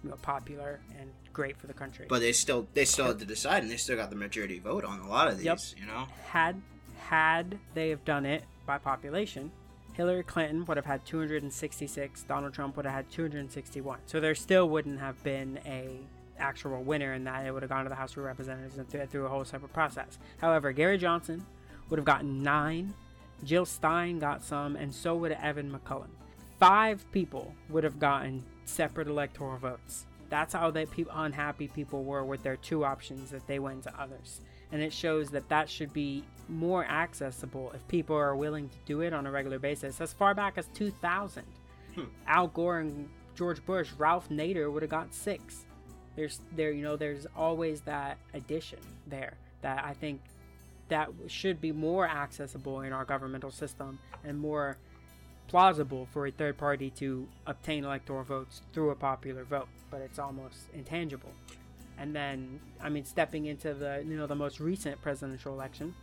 you 0.04 0.10
know, 0.10 0.15
popular 0.17 0.80
and 0.99 1.12
great 1.34 1.58
for 1.58 1.67
the 1.67 1.73
country. 1.73 2.06
But 2.10 2.19
they 2.19 2.32
still 2.32 2.67
they 2.73 2.86
still 2.86 3.08
had 3.08 3.19
to 3.19 3.25
decide, 3.25 3.63
and 3.63 3.71
they 3.71 3.77
still 3.77 3.97
got 3.97 4.10
the 4.10 4.15
majority 4.15 4.60
vote 4.60 4.84
on 4.84 4.99
a 4.99 5.10
lot 5.10 5.27
of 5.27 5.38
these. 5.38 5.45
Yep. 5.45 5.60
You 5.77 5.86
know, 5.86 6.08
had 6.27 6.62
had 6.97 7.60
they 7.73 7.89
have 7.89 8.04
done 8.06 8.25
it 8.25 8.43
by 8.65 8.77
population, 8.77 9.51
Hillary 9.93 10.23
Clinton 10.23 10.65
would 10.65 10.77
have 10.77 10.86
had 10.86 11.06
266. 11.06 12.23
Donald 12.23 12.54
Trump 12.54 12.77
would 12.77 12.86
have 12.86 12.95
had 12.95 13.12
261. 13.12 13.99
So 14.06 14.19
there 14.19 14.36
still 14.36 14.69
wouldn't 14.69 14.99
have 14.99 15.21
been 15.23 15.60
a 15.65 15.99
actual 16.41 16.84
winner 16.84 17.13
and 17.13 17.25
that. 17.27 17.45
It 17.45 17.51
would 17.51 17.63
have 17.63 17.69
gone 17.69 17.84
to 17.84 17.89
the 17.89 17.95
House 17.95 18.12
of 18.12 18.23
Representatives 18.23 18.77
and 18.77 18.89
through, 18.89 19.06
through 19.06 19.25
a 19.25 19.30
whole 19.30 19.45
separate 19.45 19.73
process. 19.73 20.17
However, 20.39 20.71
Gary 20.71 20.97
Johnson 20.97 21.45
would 21.89 21.97
have 21.97 22.06
gotten 22.06 22.41
nine. 22.41 22.93
Jill 23.43 23.65
Stein 23.65 24.19
got 24.19 24.43
some, 24.43 24.75
and 24.75 24.93
so 24.93 25.15
would 25.15 25.32
Evan 25.32 25.71
McMullin. 25.71 26.10
Five 26.60 27.10
people 27.12 27.56
would 27.69 27.84
have 27.84 27.99
gotten 27.99 28.43
separate 28.65 29.08
electoral 29.08 29.58
votes. 29.58 30.06
That's 30.30 30.54
how 30.54 30.71
they 30.71 30.86
pe- 30.86 31.06
unhappy 31.12 31.67
people 31.67 32.04
were 32.04 32.23
with 32.23 32.43
their 32.43 32.56
two 32.56 32.86
options 32.86 33.32
that 33.32 33.45
they 33.47 33.60
went 33.60 33.84
to 33.84 34.01
others. 34.01 34.41
And 34.71 34.82
it 34.82 34.93
shows 34.93 35.30
that 35.32 35.49
that 35.49 35.69
should 35.69 35.91
be 35.91 36.23
more 36.47 36.86
accessible 36.86 37.71
if 37.75 37.86
people 37.88 38.15
are 38.15 38.36
willing 38.36 38.69
to 38.69 38.77
do 38.86 39.01
it 39.01 39.12
on 39.12 39.27
a 39.27 39.32
regular 39.32 39.60
basis. 39.60 39.99
As 39.99 40.13
far 40.13 40.34
back 40.34 40.58
as 40.58 40.67
2000, 40.73 41.43
hmm. 41.95 42.04
Al 42.27 42.47
Gore 42.47 42.80
and 42.80 43.10
George 43.36 43.65
Bush, 43.65 43.89
Ralph 43.97 44.30
Nader 44.30 44.71
would 44.71 44.84
have 44.84 44.91
got 44.91 45.13
six. 45.13 45.65
There's 46.15 46.39
there 46.56 46.71
you 46.71 46.84
know 46.84 46.95
there's 46.95 47.26
always 47.36 47.82
that 47.82 48.17
addition 48.34 48.80
there 49.08 49.34
that 49.62 49.84
I 49.86 49.93
think 49.93 50.21
that 50.89 51.10
should 51.28 51.62
be 51.62 51.71
more 51.71 52.08
accessible 52.08 52.82
in 52.82 52.91
our 52.91 53.06
governmental 53.06 53.52
system 53.52 53.97
and 54.26 54.38
more 54.38 54.78
plausible 55.47 56.08
for 56.12 56.28
a 56.28 56.32
third 56.32 56.58
party 56.58 56.89
to 56.89 57.28
obtain 57.47 57.84
electoral 57.84 58.24
votes 58.24 58.62
through 58.74 58.89
a 58.89 58.95
popular 58.95 59.43
vote, 59.43 59.67
but 59.89 60.02
it's 60.02 60.19
almost 60.19 60.58
intangible. 60.74 61.32
And 61.97 62.15
then, 62.15 62.60
I 62.82 62.89
mean, 62.89 63.06
stepping 63.06 63.45
into 63.45 63.74
the 63.74 64.04
you 64.06 64.17
know 64.17 64.28
the 64.28 64.36
most 64.36 64.60
recent 64.60 65.02
presidential 65.02 65.54
election, 65.54 65.93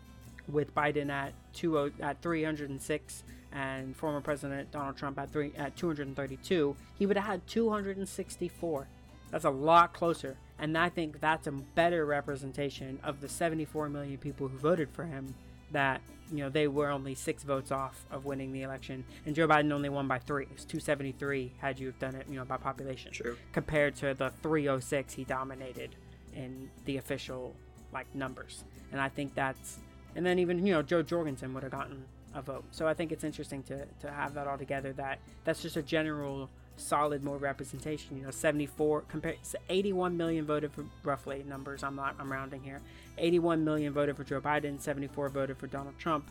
with 0.48 0.74
Biden 0.74 1.10
at 1.10 1.32
two 1.52 1.78
oh, 1.78 1.90
at 2.00 2.20
306 2.22 3.22
and 3.52 3.96
former 3.96 4.20
President 4.20 4.70
Donald 4.70 4.96
Trump 4.96 5.18
at 5.18 5.30
three 5.30 5.52
at 5.56 5.76
232, 5.76 6.76
he 6.98 7.06
would 7.06 7.16
have 7.16 7.26
had 7.26 7.46
264. 7.46 8.88
That's 9.30 9.44
a 9.44 9.50
lot 9.50 9.92
closer, 9.92 10.36
and 10.58 10.76
I 10.76 10.88
think 10.88 11.20
that's 11.20 11.46
a 11.46 11.52
better 11.52 12.04
representation 12.06 12.98
of 13.02 13.20
the 13.20 13.28
74 13.28 13.88
million 13.88 14.18
people 14.18 14.48
who 14.48 14.58
voted 14.58 14.90
for 14.90 15.04
him 15.04 15.34
that 15.72 16.00
you 16.32 16.38
know 16.38 16.48
they 16.48 16.68
were 16.68 16.90
only 16.90 17.14
six 17.14 17.42
votes 17.42 17.70
off 17.70 18.06
of 18.10 18.24
winning 18.24 18.52
the 18.52 18.62
election, 18.62 19.04
and 19.26 19.34
Joe 19.34 19.46
Biden 19.46 19.72
only 19.72 19.88
won 19.88 20.08
by 20.08 20.18
three. 20.18 20.46
It's 20.50 20.64
273 20.64 21.52
had 21.58 21.78
you 21.78 21.86
have 21.86 21.98
done 21.98 22.14
it, 22.14 22.26
you 22.28 22.36
know, 22.36 22.44
by 22.44 22.56
population. 22.56 23.12
Sure. 23.12 23.36
Compared 23.52 23.96
to 23.96 24.14
the 24.14 24.32
306 24.42 25.14
he 25.14 25.24
dominated 25.24 25.94
in 26.34 26.70
the 26.84 26.96
official 26.96 27.54
like 27.92 28.12
numbers, 28.14 28.64
and 28.92 29.00
I 29.00 29.08
think 29.08 29.34
that's. 29.34 29.78
And 30.16 30.24
then 30.24 30.38
even 30.38 30.66
you 30.66 30.72
know 30.72 30.82
Jo 30.82 31.02
Jorgensen 31.02 31.54
would 31.54 31.62
have 31.62 31.72
gotten 31.72 32.04
a 32.34 32.42
vote. 32.42 32.64
So 32.70 32.86
I 32.86 32.94
think 32.94 33.12
it's 33.12 33.24
interesting 33.24 33.62
to 33.64 33.86
to 34.00 34.10
have 34.10 34.34
that 34.34 34.46
all 34.46 34.58
together. 34.58 34.92
That 34.92 35.18
that's 35.44 35.62
just 35.62 35.76
a 35.76 35.82
general 35.82 36.50
solid 36.78 37.22
more 37.22 37.36
representation. 37.36 38.16
You 38.16 38.24
know, 38.24 38.30
74 38.30 39.02
compared 39.02 39.38
81 39.68 40.16
million 40.16 40.44
voted 40.44 40.72
for 40.72 40.84
roughly 41.02 41.44
numbers. 41.46 41.82
I'm 41.82 41.96
not 41.96 42.16
I'm 42.18 42.30
rounding 42.30 42.62
here. 42.62 42.80
81 43.18 43.64
million 43.64 43.92
voted 43.92 44.16
for 44.16 44.24
Joe 44.24 44.40
Biden, 44.40 44.80
74 44.80 45.28
voted 45.28 45.58
for 45.58 45.66
Donald 45.66 45.98
Trump, 45.98 46.30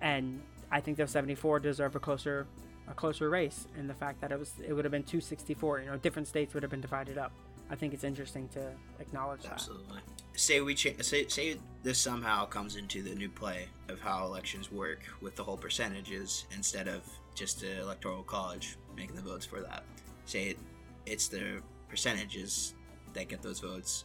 and 0.00 0.40
I 0.70 0.80
think 0.80 0.96
those 0.96 1.10
74 1.10 1.60
deserve 1.60 1.96
a 1.96 2.00
closer 2.00 2.46
a 2.88 2.94
closer 2.94 3.28
race. 3.28 3.66
And 3.76 3.88
the 3.88 3.94
fact 3.94 4.20
that 4.20 4.32
it 4.32 4.38
was 4.38 4.52
it 4.66 4.72
would 4.72 4.84
have 4.84 4.92
been 4.92 5.02
264. 5.02 5.80
You 5.80 5.86
know, 5.86 5.96
different 5.96 6.28
states 6.28 6.54
would 6.54 6.62
have 6.62 6.70
been 6.70 6.80
divided 6.80 7.18
up. 7.18 7.32
I 7.70 7.74
think 7.74 7.92
it's 7.92 8.04
interesting 8.04 8.48
to 8.48 8.72
acknowledge 9.00 9.44
Absolutely. 9.44 9.86
that. 9.86 9.94
Absolutely. 9.94 10.17
Say 10.38 10.60
we 10.60 10.76
cha- 10.76 11.02
say 11.02 11.26
say 11.26 11.56
this 11.82 11.98
somehow 11.98 12.46
comes 12.46 12.76
into 12.76 13.02
the 13.02 13.12
new 13.12 13.28
play 13.28 13.66
of 13.88 14.00
how 14.00 14.24
elections 14.24 14.70
work 14.70 15.00
with 15.20 15.34
the 15.34 15.42
whole 15.42 15.56
percentages 15.56 16.46
instead 16.54 16.86
of 16.86 17.02
just 17.34 17.60
the 17.60 17.80
electoral 17.80 18.22
college 18.22 18.76
making 18.96 19.16
the 19.16 19.22
votes 19.22 19.44
for 19.44 19.60
that. 19.62 19.82
Say 20.26 20.50
it, 20.50 20.58
it's 21.06 21.26
the 21.26 21.60
percentages 21.88 22.74
that 23.14 23.26
get 23.26 23.42
those 23.42 23.58
votes. 23.58 24.04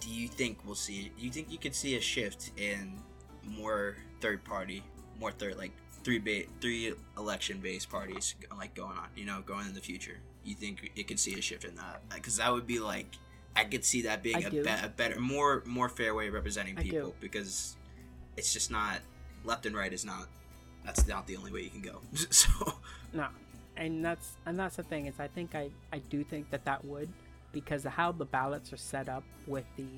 Do 0.00 0.10
you 0.10 0.26
think 0.26 0.58
we'll 0.66 0.74
see? 0.74 1.12
Do 1.16 1.24
you 1.24 1.30
think 1.30 1.48
you 1.48 1.58
could 1.58 1.76
see 1.76 1.94
a 1.94 2.00
shift 2.00 2.50
in 2.56 2.98
more 3.44 3.98
third 4.20 4.42
party, 4.44 4.82
more 5.20 5.30
third 5.30 5.58
like 5.58 5.70
three 6.02 6.18
ba- 6.18 6.50
three 6.60 6.92
election 7.16 7.60
based 7.60 7.88
parties 7.88 8.34
like 8.56 8.74
going 8.74 8.98
on? 8.98 9.10
You 9.14 9.26
know, 9.26 9.42
going 9.46 9.68
in 9.68 9.74
the 9.74 9.80
future. 9.80 10.18
You 10.42 10.56
think 10.56 10.90
it 10.96 11.06
could 11.06 11.20
see 11.20 11.38
a 11.38 11.40
shift 11.40 11.62
in 11.62 11.76
that? 11.76 12.02
Because 12.12 12.38
that 12.38 12.52
would 12.52 12.66
be 12.66 12.80
like 12.80 13.16
I 13.58 13.64
could 13.64 13.84
see 13.84 14.02
that 14.02 14.22
being 14.22 14.44
a, 14.44 14.50
be- 14.50 14.60
a, 14.60 14.92
better, 14.96 15.18
more 15.18 15.64
more 15.66 15.88
fair 15.88 16.14
way 16.14 16.28
of 16.28 16.34
representing 16.34 16.76
people 16.76 17.14
because 17.20 17.76
it's 18.36 18.52
just 18.52 18.70
not 18.70 19.00
left 19.44 19.66
and 19.66 19.74
right 19.74 19.92
is 19.92 20.04
not 20.04 20.28
that's 20.84 21.08
not 21.08 21.26
the 21.26 21.36
only 21.36 21.52
way 21.52 21.62
you 21.62 21.70
can 21.70 21.82
go. 21.82 22.00
so 22.30 22.48
no, 23.12 23.26
and 23.76 24.04
that's 24.04 24.36
and 24.46 24.58
that's 24.58 24.76
the 24.76 24.84
thing 24.84 25.06
is 25.06 25.18
I 25.18 25.26
think 25.26 25.54
I 25.54 25.70
I 25.92 25.98
do 25.98 26.22
think 26.22 26.50
that 26.50 26.64
that 26.66 26.84
would 26.84 27.08
because 27.50 27.84
of 27.84 27.92
how 27.92 28.12
the 28.12 28.24
ballots 28.24 28.72
are 28.72 28.78
set 28.78 29.08
up 29.08 29.24
with 29.46 29.64
the 29.76 29.88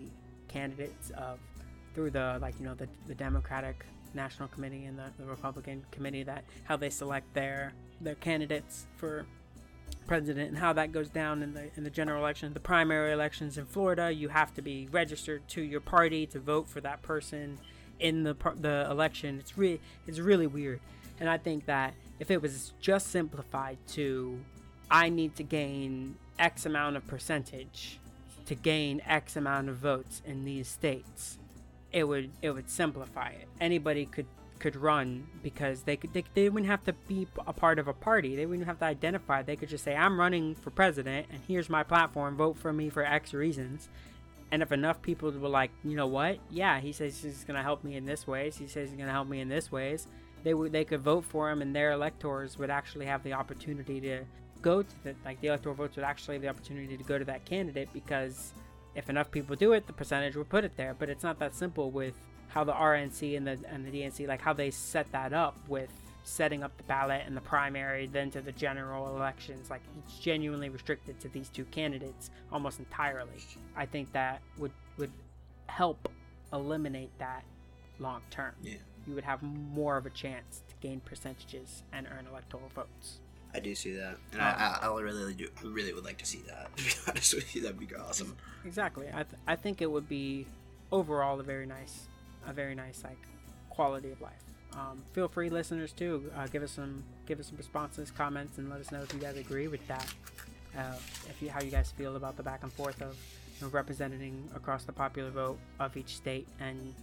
candidates 0.49 1.11
of 1.11 1.39
through 1.95 2.11
the 2.11 2.39
like 2.41 2.55
you 2.59 2.65
know 2.65 2.75
the 2.75 2.89
the 3.07 3.15
Democratic 3.15 3.85
National 4.15 4.49
Committee 4.49 4.87
and 4.87 4.99
the, 4.99 5.05
the 5.19 5.25
Republican 5.27 5.85
Committee 5.91 6.23
that 6.23 6.45
how 6.65 6.77
they 6.77 6.91
select 6.91 7.33
their 7.35 7.73
their 8.01 8.15
candidates 8.17 8.87
for 8.97 9.27
president 10.07 10.49
and 10.49 10.59
how 10.59 10.73
that 10.73 10.93
goes 10.93 11.09
down 11.09 11.43
in 11.43 11.55
the 11.55 11.71
in 11.77 11.85
the 11.85 11.91
general 11.91 12.19
election 12.23 12.53
the 12.53 12.61
primary 12.61 13.13
elections 13.13 13.57
in 13.57 13.65
Florida 13.67 14.11
you 14.11 14.29
have 14.29 14.53
to 14.55 14.63
be 14.63 14.89
registered 14.91 15.47
to 15.49 15.63
your 15.63 15.81
party 15.81 16.27
to 16.27 16.41
vote 16.41 16.69
for 16.69 16.81
that 16.81 17.01
person 17.03 17.59
in 17.99 18.25
the 18.25 18.35
the 18.57 18.87
election 18.91 19.39
it's 19.39 19.57
really 19.57 19.81
it's 20.07 20.19
really 20.19 20.47
weird 20.47 20.81
and 21.21 21.29
I 21.29 21.37
think 21.39 21.67
that 21.67 21.95
if 22.19 22.31
it 22.31 22.41
was 22.41 22.73
just 22.81 23.09
simplified 23.09 23.79
to 23.89 24.41
I 24.91 25.09
need 25.09 25.37
to 25.37 25.43
gain 25.43 26.17
X 26.39 26.67
amount 26.67 26.97
of 26.97 27.07
percentage 27.07 28.01
to 28.47 28.55
gain 28.57 29.01
X 29.07 29.37
amount 29.37 29.69
of 29.69 29.77
votes 29.77 30.23
in 30.25 30.45
these 30.45 30.67
states, 30.67 31.39
it 31.93 32.05
would 32.05 32.31
it 32.43 32.51
would 32.51 32.69
simplify 32.69 33.29
it. 33.29 33.47
Anybody 33.61 34.07
could 34.07 34.27
could 34.61 34.77
run 34.77 35.27
because 35.43 35.83
they 35.83 35.97
could 35.97 36.13
they, 36.13 36.25
they 36.35 36.49
wouldn't 36.49 36.71
have 36.71 36.85
to 36.85 36.93
be 36.93 37.27
a 37.47 37.53
part 37.53 37.79
of 37.79 37.89
a 37.89 37.93
party. 37.93 38.37
They 38.37 38.47
wouldn't 38.47 38.67
have 38.67 38.79
to 38.79 38.85
identify. 38.85 39.43
They 39.43 39.57
could 39.57 39.69
just 39.69 39.85
say 39.85 39.97
I'm 39.97 40.21
running 40.21 40.55
for 40.55 40.71
president 40.71 41.27
and 41.33 41.41
here's 41.49 41.69
my 41.69 41.83
platform. 41.83 42.37
Vote 42.37 42.57
for 42.57 42.73
me 42.73 42.89
for 42.91 43.05
X 43.05 43.35
reasons. 43.35 43.89
And 44.53 44.63
if 44.63 44.73
enough 44.73 45.01
people 45.01 45.31
were 45.31 45.49
like, 45.49 45.71
you 45.85 45.97
know 45.97 46.09
what? 46.09 46.39
Yeah, 46.51 46.81
he 46.81 46.93
says 46.93 47.23
he's 47.23 47.45
going 47.45 47.57
to 47.57 47.63
help 47.63 47.85
me 47.85 47.95
in 47.95 48.05
this 48.05 48.27
ways. 48.27 48.57
He 48.57 48.67
says 48.67 48.89
he's 48.89 48.97
going 48.97 49.07
to 49.07 49.13
help 49.13 49.29
me 49.29 49.41
in 49.41 49.49
this 49.49 49.71
ways 49.71 50.09
they 50.43 50.55
would 50.55 50.73
they 50.73 50.85
could 50.85 51.01
vote 51.01 51.25
for 51.25 51.51
him, 51.51 51.63
and 51.63 51.75
their 51.75 51.93
electors 51.93 52.59
would 52.59 52.71
actually 52.71 53.07
have 53.07 53.23
the 53.23 53.33
opportunity 53.33 54.01
to 54.01 54.25
go 54.63 54.83
to 54.83 55.05
the 55.05 55.15
like 55.25 55.41
the 55.41 55.49
electoral 55.49 55.75
votes 55.75 55.97
would 55.97 56.05
actually 56.05 56.37
have 56.37 56.43
the 56.43 56.49
opportunity 56.49 56.97
to 56.97 57.05
go 57.05 57.19
to 57.19 57.25
that 57.25 57.45
candidate 57.45 57.89
because 57.93 58.53
if 58.95 59.09
enough 59.09 59.31
people 59.31 59.55
do 59.55 59.73
it, 59.73 59.87
the 59.87 59.93
percentage 59.93 60.37
would 60.37 60.49
put 60.49 60.65
it 60.65 60.77
there. 60.77 60.95
But 60.99 61.09
it's 61.09 61.23
not 61.23 61.39
that 61.39 61.55
simple 61.55 61.91
with 61.91 62.15
how 62.51 62.65
the 62.65 62.73
RNC 62.73 63.37
and 63.37 63.47
the 63.47 63.59
and 63.69 63.85
the 63.87 63.91
DNC 63.91 64.29
like 64.29 64.41
how 64.41 64.53
they 64.53 64.71
set 64.71 65.11
that 65.13 65.33
up 65.33 65.57
with 65.69 65.91
setting 66.23 66.63
up 66.63 66.77
the 66.77 66.83
ballot 66.85 67.23
and 67.27 67.37
the 67.37 67.41
primary 67.41 68.07
then 68.07 68.31
to 68.31 68.41
the 68.41 68.53
general 68.53 69.17
elections 69.17 69.71
like 69.71 69.81
it's 69.99 70.19
genuinely 70.19 70.69
restricted 70.69 71.19
to 71.19 71.29
these 71.29 71.49
two 71.49 71.65
candidates 71.67 72.31
almost 72.53 72.79
entirely 72.79 73.41
i 73.75 73.87
think 73.87 74.13
that 74.13 74.43
would 74.59 74.71
would 74.99 75.11
help 75.67 76.11
eliminate 76.53 77.11
that 77.19 77.43
long 77.99 78.21
term 78.31 78.53
yeah 78.63 78.75
you 79.07 79.15
would 79.15 79.25
have 79.25 79.43
more 79.43 79.97
of 79.97 80.07
a 80.07 80.11
chance 80.11 80.63
to 80.69 80.75
gain 80.81 81.01
percentages 81.01 81.83
and 81.93 82.07
earn 82.07 82.27
electoral 82.31 82.71
votes. 82.75 83.19
I 83.53 83.59
do 83.59 83.75
see 83.75 83.93
that, 83.95 84.17
and 84.33 84.41
um, 84.41 84.47
I, 84.47 84.79
I, 84.83 84.89
I, 84.89 85.01
really 85.01 85.35
do. 85.35 85.49
I 85.59 85.67
really 85.67 85.93
would 85.93 86.05
like 86.05 86.19
to 86.19 86.27
see 86.27 86.43
that. 86.47 86.71
To 86.77 86.85
be 86.85 86.91
honest 87.09 87.35
with 87.35 87.57
you, 87.57 87.63
that'd 87.63 87.79
be 87.79 87.89
awesome. 87.97 88.37
Exactly. 88.65 89.09
I, 89.09 89.25
th- 89.25 89.41
I 89.49 89.57
think 89.57 89.83
it 89.83 89.91
would 89.91 90.09
be 90.09 90.47
overall 90.93 91.41
a 91.41 91.43
very 91.43 91.67
nice, 91.67 92.07
a 92.47 92.53
very 92.53 92.75
nice 92.75 93.03
like 93.05 93.19
quality 93.69 94.11
of 94.11 94.21
life. 94.21 94.43
Um, 94.75 95.03
feel 95.13 95.29
free, 95.29 95.51
listeners, 95.51 95.93
to 95.95 96.31
Uh, 96.37 96.47
give 96.47 96.63
us 96.63 96.73
some 96.73 97.03
give 97.27 97.41
us 97.41 97.49
some 97.49 97.57
responses, 97.57 98.11
comments, 98.11 98.59
and 98.59 98.71
let 98.71 98.81
us 98.81 98.91
know 98.93 99.03
if 99.03 99.13
you 99.13 99.21
guys 99.21 99.37
agree 99.37 99.69
with 99.69 99.87
that. 99.89 100.07
Uh, 100.77 100.95
if 101.29 101.43
you 101.43 101.51
how 101.51 101.61
you 101.61 101.71
guys 101.71 101.91
feel 101.91 102.17
about 102.17 102.37
the 102.37 102.43
back 102.43 102.63
and 102.63 102.73
forth 102.73 103.03
of 103.03 103.17
you 103.59 103.67
know, 103.67 103.71
representing 103.73 104.49
across 104.55 104.85
the 104.85 104.93
popular 104.93 105.31
vote 105.31 105.59
of 105.79 105.97
each 105.97 106.17
state 106.17 106.47
and 106.61 106.95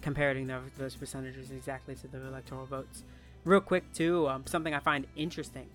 comparing 0.00 0.46
those 0.78 0.94
percentages 0.94 1.50
exactly 1.50 1.94
to 1.96 2.06
the 2.06 2.24
electoral 2.26 2.66
votes. 2.66 3.02
real 3.44 3.60
quick 3.60 3.92
too, 3.92 4.28
um, 4.28 4.46
something 4.46 4.74
I 4.74 4.78
find 4.78 5.06
interesting 5.16 5.68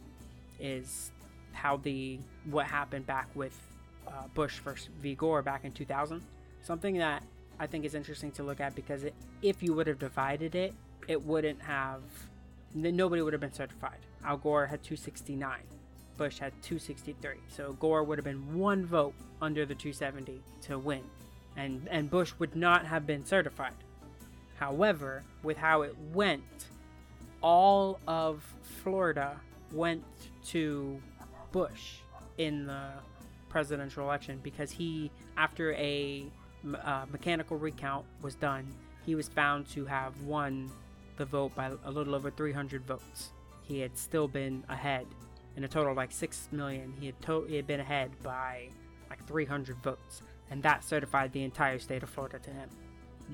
is 0.59 1.11
how 1.51 1.77
the 1.77 2.19
what 2.45 2.65
happened 2.67 3.05
back 3.05 3.27
with 3.35 3.59
uh, 4.07 4.27
Bush 4.33 4.59
versus 4.59 4.89
v 5.01 5.15
Gore 5.15 5.41
back 5.41 5.65
in 5.65 5.71
2000. 5.71 6.21
Something 6.61 6.97
that 6.97 7.23
I 7.59 7.67
think 7.67 7.85
is 7.85 7.95
interesting 7.95 8.31
to 8.33 8.43
look 8.43 8.59
at 8.59 8.75
because 8.75 9.03
it, 9.03 9.13
if 9.41 9.61
you 9.61 9.73
would 9.73 9.87
have 9.87 9.99
divided 9.99 10.55
it, 10.55 10.73
it 11.07 11.23
wouldn't 11.23 11.61
have 11.61 12.01
nobody 12.73 13.21
would 13.21 13.33
have 13.33 13.41
been 13.41 13.53
certified. 13.53 13.99
Al 14.25 14.37
Gore 14.37 14.65
had 14.65 14.83
269. 14.83 15.59
Bush 16.17 16.39
had 16.39 16.53
263. 16.63 17.35
So 17.49 17.73
Gore 17.73 18.03
would 18.03 18.17
have 18.17 18.25
been 18.25 18.57
one 18.57 18.85
vote 18.85 19.13
under 19.41 19.65
the 19.65 19.75
270 19.75 20.41
to 20.63 20.79
win. 20.79 21.03
And 21.55 21.87
and 21.91 22.09
Bush 22.09 22.33
would 22.39 22.55
not 22.55 22.85
have 22.85 23.05
been 23.05 23.25
certified. 23.25 23.73
However, 24.57 25.23
with 25.43 25.57
how 25.57 25.81
it 25.81 25.95
went, 26.13 26.67
all 27.41 27.99
of 28.07 28.43
Florida 28.83 29.39
went 29.71 30.03
to 30.45 31.01
Bush 31.51 31.95
in 32.37 32.65
the 32.65 32.89
presidential 33.49 34.03
election 34.03 34.39
because 34.41 34.71
he, 34.71 35.11
after 35.37 35.73
a 35.73 36.25
uh, 36.83 37.05
mechanical 37.11 37.57
recount 37.57 38.05
was 38.21 38.35
done, 38.35 38.67
he 39.05 39.15
was 39.15 39.27
found 39.27 39.67
to 39.69 39.85
have 39.85 40.19
won 40.21 40.69
the 41.17 41.25
vote 41.25 41.53
by 41.55 41.71
a 41.85 41.91
little 41.91 42.15
over 42.15 42.31
300 42.31 42.85
votes. 42.85 43.31
He 43.63 43.79
had 43.79 43.97
still 43.97 44.27
been 44.27 44.63
ahead 44.69 45.05
in 45.55 45.63
a 45.63 45.67
total 45.67 45.93
like 45.93 46.11
6 46.11 46.49
million. 46.51 46.93
He 46.99 47.07
had, 47.07 47.21
to- 47.23 47.45
he 47.47 47.55
had 47.55 47.67
been 47.67 47.79
ahead 47.79 48.11
by 48.23 48.69
like 49.09 49.25
300 49.27 49.77
votes, 49.77 50.21
and 50.49 50.63
that 50.63 50.83
certified 50.83 51.31
the 51.33 51.43
entire 51.43 51.79
state 51.79 52.03
of 52.03 52.09
Florida 52.09 52.39
to 52.39 52.49
him. 52.49 52.69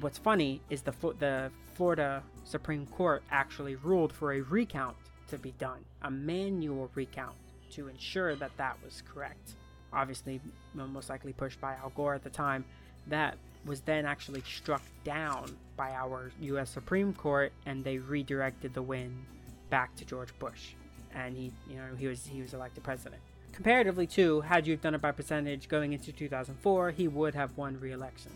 What's 0.01 0.17
funny 0.17 0.61
is 0.69 0.81
the 0.81 0.93
the 1.19 1.51
Florida 1.73 2.21
Supreme 2.43 2.85
Court 2.87 3.23
actually 3.31 3.75
ruled 3.75 4.11
for 4.13 4.33
a 4.33 4.41
recount 4.41 4.95
to 5.29 5.37
be 5.37 5.51
done, 5.53 5.79
a 6.01 6.11
manual 6.11 6.89
recount 6.93 7.35
to 7.71 7.87
ensure 7.87 8.35
that 8.35 8.51
that 8.57 8.77
was 8.83 9.01
correct. 9.11 9.55
Obviously, 9.93 10.41
most 10.73 11.09
likely 11.09 11.33
pushed 11.33 11.59
by 11.61 11.73
Al 11.75 11.89
Gore 11.95 12.13
at 12.13 12.23
the 12.23 12.29
time. 12.29 12.65
That 13.09 13.37
was 13.65 13.81
then 13.81 14.05
actually 14.05 14.41
struck 14.41 14.81
down 15.03 15.55
by 15.75 15.91
our 15.91 16.31
U.S. 16.41 16.69
Supreme 16.69 17.13
Court, 17.13 17.51
and 17.65 17.83
they 17.83 17.97
redirected 17.97 18.73
the 18.73 18.81
win 18.81 19.25
back 19.69 19.95
to 19.97 20.05
George 20.05 20.29
Bush, 20.39 20.73
and 21.13 21.35
he, 21.35 21.51
you 21.69 21.75
know, 21.75 21.95
he 21.97 22.07
was 22.07 22.25
he 22.25 22.41
was 22.41 22.53
elected 22.53 22.83
president. 22.83 23.21
Comparatively, 23.51 24.07
too, 24.07 24.41
had 24.41 24.65
you 24.65 24.77
done 24.77 24.95
it 24.95 25.01
by 25.01 25.11
percentage 25.11 25.67
going 25.67 25.93
into 25.93 26.11
2004, 26.11 26.91
he 26.91 27.07
would 27.07 27.35
have 27.35 27.57
won 27.57 27.79
re-election. 27.79 28.31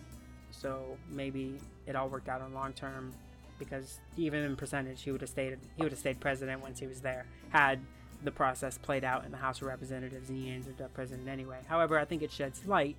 So 0.52 0.98
maybe 1.10 1.60
it 1.88 1.96
all 1.96 2.10
worked 2.10 2.30
out 2.30 2.42
on 2.42 2.54
long 2.54 2.74
term, 2.74 3.14
because 3.60 4.00
even 4.18 4.44
in 4.44 4.56
percentage, 4.56 5.02
he 5.02 5.12
would 5.12 5.22
have 5.22 5.30
stayed 5.30 5.58
he 5.78 5.84
would 5.84 5.92
have 5.92 6.00
stayed 6.00 6.20
president 6.20 6.62
once 6.62 6.80
he 6.80 6.88
was 6.88 7.02
there. 7.02 7.26
Had 7.50 7.80
the 8.24 8.32
process 8.32 8.78
played 8.78 9.04
out 9.04 9.26
in 9.26 9.32
the 9.32 9.38
House 9.38 9.62
of 9.62 9.68
Representatives, 9.68 10.30
and 10.30 10.38
he 10.38 10.52
ended 10.52 10.82
up 10.82 10.94
president 10.94 11.28
anyway. 11.28 11.60
However, 11.68 12.00
I 12.00 12.06
think 12.06 12.22
it 12.22 12.32
sheds 12.32 12.66
light 12.66 12.96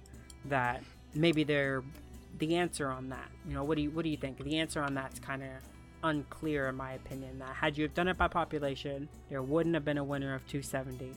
that 0.47 0.83
maybe 1.15 1.45
they're 1.45 1.83
the 2.39 2.57
answer 2.57 2.89
on 2.89 3.09
that. 3.11 3.31
You 3.47 3.55
know, 3.55 3.65
what 3.65 3.77
do 3.77 3.83
you 3.83 3.91
what 3.91 4.05
do 4.05 4.11
you 4.11 4.17
think? 4.17 4.43
The 4.43 4.59
answer 4.59 4.83
on 4.83 4.95
that's 4.95 5.19
kind 5.19 5.43
of 5.43 5.49
unclear 6.03 6.69
in 6.69 6.77
my 6.77 6.93
opinion. 6.93 7.39
That 7.39 7.55
had 7.55 7.77
you 7.77 7.85
have 7.85 7.95
done 7.95 8.09
it 8.09 8.19
by 8.19 8.29
population, 8.29 9.09
there 9.29 9.43
wouldn't 9.43 9.75
have 9.75 9.85
been 9.85 9.99
a 9.99 10.05
winner 10.05 10.35
of 10.35 10.47
270. 10.47 11.13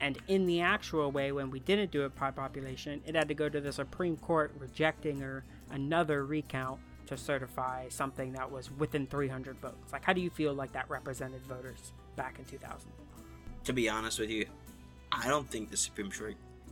And 0.00 0.18
in 0.28 0.46
the 0.46 0.60
actual 0.60 1.10
way, 1.10 1.32
when 1.32 1.50
we 1.50 1.58
didn't 1.60 1.90
do 1.90 2.04
it 2.04 2.14
by 2.14 2.30
population, 2.30 3.02
it 3.04 3.16
had 3.16 3.28
to 3.28 3.34
go 3.34 3.48
to 3.48 3.60
the 3.60 3.72
Supreme 3.72 4.16
Court 4.16 4.52
rejecting 4.58 5.22
or 5.22 5.44
another 5.70 6.24
recount 6.24 6.80
to 7.06 7.16
certify 7.16 7.88
something 7.88 8.32
that 8.32 8.50
was 8.50 8.70
within 8.70 9.06
300 9.06 9.58
votes. 9.58 9.92
Like, 9.92 10.04
how 10.04 10.12
do 10.12 10.20
you 10.20 10.30
feel 10.30 10.54
like 10.54 10.72
that 10.72 10.88
represented 10.88 11.42
voters 11.46 11.92
back 12.16 12.38
in 12.38 12.44
2000? 12.44 12.90
To 13.64 13.72
be 13.72 13.88
honest 13.88 14.20
with 14.20 14.30
you, 14.30 14.46
I 15.10 15.26
don't 15.26 15.50
think 15.50 15.70
the 15.70 15.76
Supreme 15.76 16.12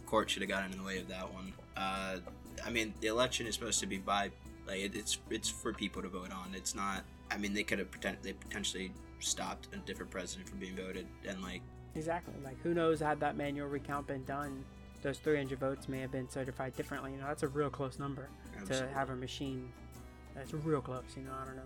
Court 0.04 0.30
should 0.30 0.42
have 0.42 0.48
gotten 0.48 0.72
in 0.72 0.78
the 0.78 0.84
way 0.84 0.98
of 0.98 1.08
that 1.08 1.32
one. 1.32 1.52
Uh, 1.76 2.18
I 2.64 2.70
mean, 2.70 2.94
the 3.00 3.08
election 3.08 3.46
is 3.46 3.54
supposed 3.54 3.80
to 3.80 3.86
be 3.86 3.98
by 3.98 4.30
like 4.66 4.80
it's 4.94 5.18
it's 5.30 5.48
for 5.48 5.72
people 5.72 6.02
to 6.02 6.08
vote 6.08 6.32
on. 6.32 6.52
It's 6.54 6.74
not. 6.74 7.04
I 7.30 7.36
mean, 7.36 7.54
they 7.54 7.62
could 7.62 7.78
have 7.78 7.90
pretend 7.90 8.18
they 8.22 8.32
potentially 8.32 8.92
stopped 9.20 9.68
a 9.72 9.78
different 9.78 10.10
president 10.10 10.48
from 10.48 10.58
being 10.58 10.76
voted, 10.76 11.06
and 11.26 11.42
like 11.42 11.62
exactly 11.94 12.34
like 12.44 12.60
who 12.62 12.74
knows 12.74 13.00
had 13.00 13.20
that 13.20 13.36
manual 13.36 13.68
recount 13.68 14.06
been 14.06 14.24
done, 14.24 14.64
those 15.02 15.18
300 15.18 15.58
votes 15.58 15.88
may 15.88 16.00
have 16.00 16.12
been 16.12 16.28
certified 16.28 16.76
differently. 16.76 17.12
You 17.12 17.18
know, 17.18 17.26
that's 17.26 17.42
a 17.42 17.48
real 17.48 17.70
close 17.70 17.98
number 17.98 18.28
Absolutely. 18.56 18.88
to 18.88 18.94
have 18.94 19.10
a 19.10 19.16
machine. 19.16 19.72
That's 20.34 20.52
real 20.52 20.80
close. 20.80 21.04
You 21.16 21.22
know, 21.22 21.32
I 21.40 21.44
don't 21.46 21.56
know. 21.56 21.62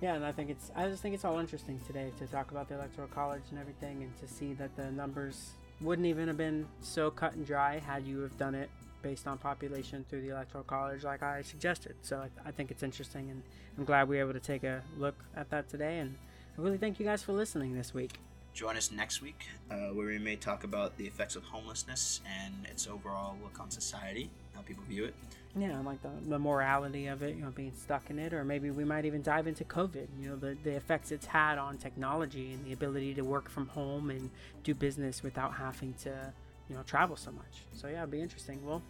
Yeah, 0.00 0.14
and 0.14 0.24
I 0.24 0.32
think 0.32 0.50
it's 0.50 0.70
I 0.74 0.88
just 0.88 1.02
think 1.02 1.14
it's 1.14 1.24
all 1.24 1.38
interesting 1.38 1.80
today 1.86 2.10
to 2.18 2.26
talk 2.26 2.50
about 2.50 2.68
the 2.68 2.74
electoral 2.74 3.08
college 3.08 3.42
and 3.50 3.58
everything, 3.58 4.02
and 4.02 4.16
to 4.18 4.28
see 4.28 4.52
that 4.54 4.74
the 4.76 4.90
numbers 4.90 5.52
wouldn't 5.80 6.06
even 6.06 6.28
have 6.28 6.36
been 6.36 6.66
so 6.80 7.10
cut 7.10 7.34
and 7.34 7.46
dry 7.46 7.78
had 7.78 8.04
you 8.04 8.20
have 8.20 8.36
done 8.38 8.54
it 8.54 8.70
based 9.02 9.26
on 9.26 9.38
population 9.38 10.04
through 10.08 10.22
the 10.22 10.30
electoral 10.30 10.64
college 10.64 11.04
like 11.04 11.22
i 11.22 11.42
suggested. 11.42 11.94
So 12.02 12.18
I, 12.18 12.48
I, 12.48 12.52
think 12.52 12.70
it's 12.70 12.82
interesting 12.82 13.30
and 13.30 13.42
i'm 13.76 13.84
glad 13.84 14.08
we 14.08 14.16
were 14.16 14.22
able 14.22 14.32
to 14.32 14.40
take 14.40 14.64
a 14.64 14.82
look 14.98 15.16
at 15.36 15.50
that 15.50 15.68
today. 15.68 15.98
And 15.98 16.16
i 16.56 16.60
really 16.60 16.78
thank 16.78 16.98
you 17.00 17.06
guys 17.06 17.22
for 17.22 17.32
listening 17.32 17.74
this 17.74 17.92
week. 17.92 18.18
Join 18.54 18.76
us 18.76 18.90
next 18.90 19.22
week 19.22 19.46
uh, 19.70 19.88
where 19.94 20.06
we 20.06 20.18
may 20.18 20.36
talk 20.36 20.64
about 20.64 20.96
the 20.98 21.06
effects 21.06 21.36
of 21.36 21.44
homelessness 21.44 22.20
and 22.42 22.66
its 22.66 22.86
overall 22.86 23.36
look 23.42 23.58
on 23.60 23.70
society 23.70 24.30
how 24.54 24.62
people 24.62 24.84
view 24.88 25.04
it. 25.04 25.14
Yeah 25.56 25.80
like 25.84 26.00
the, 26.02 26.10
the 26.28 26.38
morality 26.38 27.08
of 27.08 27.22
it 27.22 27.36
you 27.36 27.42
know 27.42 27.50
being 27.50 27.72
stuck 27.76 28.08
in 28.08 28.18
it 28.18 28.32
or 28.32 28.42
maybe 28.42 28.70
we 28.70 28.84
might 28.84 29.04
even 29.04 29.20
dive 29.20 29.46
into 29.46 29.64
covid 29.64 30.06
you 30.18 30.30
know 30.30 30.36
the, 30.36 30.56
the 30.64 30.70
effects 30.70 31.12
it's 31.12 31.26
had 31.26 31.58
on 31.58 31.76
technology 31.76 32.54
and 32.54 32.64
the 32.64 32.72
ability 32.72 33.12
to 33.14 33.22
work 33.22 33.50
from 33.50 33.68
home 33.68 34.08
and 34.08 34.30
do 34.64 34.74
business 34.74 35.22
without 35.22 35.52
having 35.52 35.92
to 35.94 36.32
you 36.72 36.78
know 36.78 36.82
travel 36.84 37.16
so 37.16 37.30
much. 37.30 37.64
So 37.74 37.88
yeah, 37.88 38.02
it'll 38.02 38.06
be 38.06 38.22
interesting. 38.22 38.64
Well, 38.64 38.82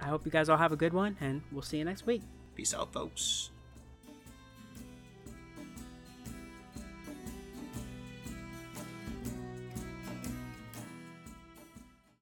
I 0.00 0.06
hope 0.06 0.24
you 0.24 0.32
guys 0.32 0.48
all 0.48 0.56
have 0.56 0.72
a 0.72 0.76
good 0.76 0.94
one, 0.94 1.18
and 1.20 1.42
we'll 1.52 1.62
see 1.62 1.76
you 1.76 1.84
next 1.84 2.06
week. 2.06 2.22
Peace 2.54 2.72
out, 2.72 2.92
folks. 2.94 3.50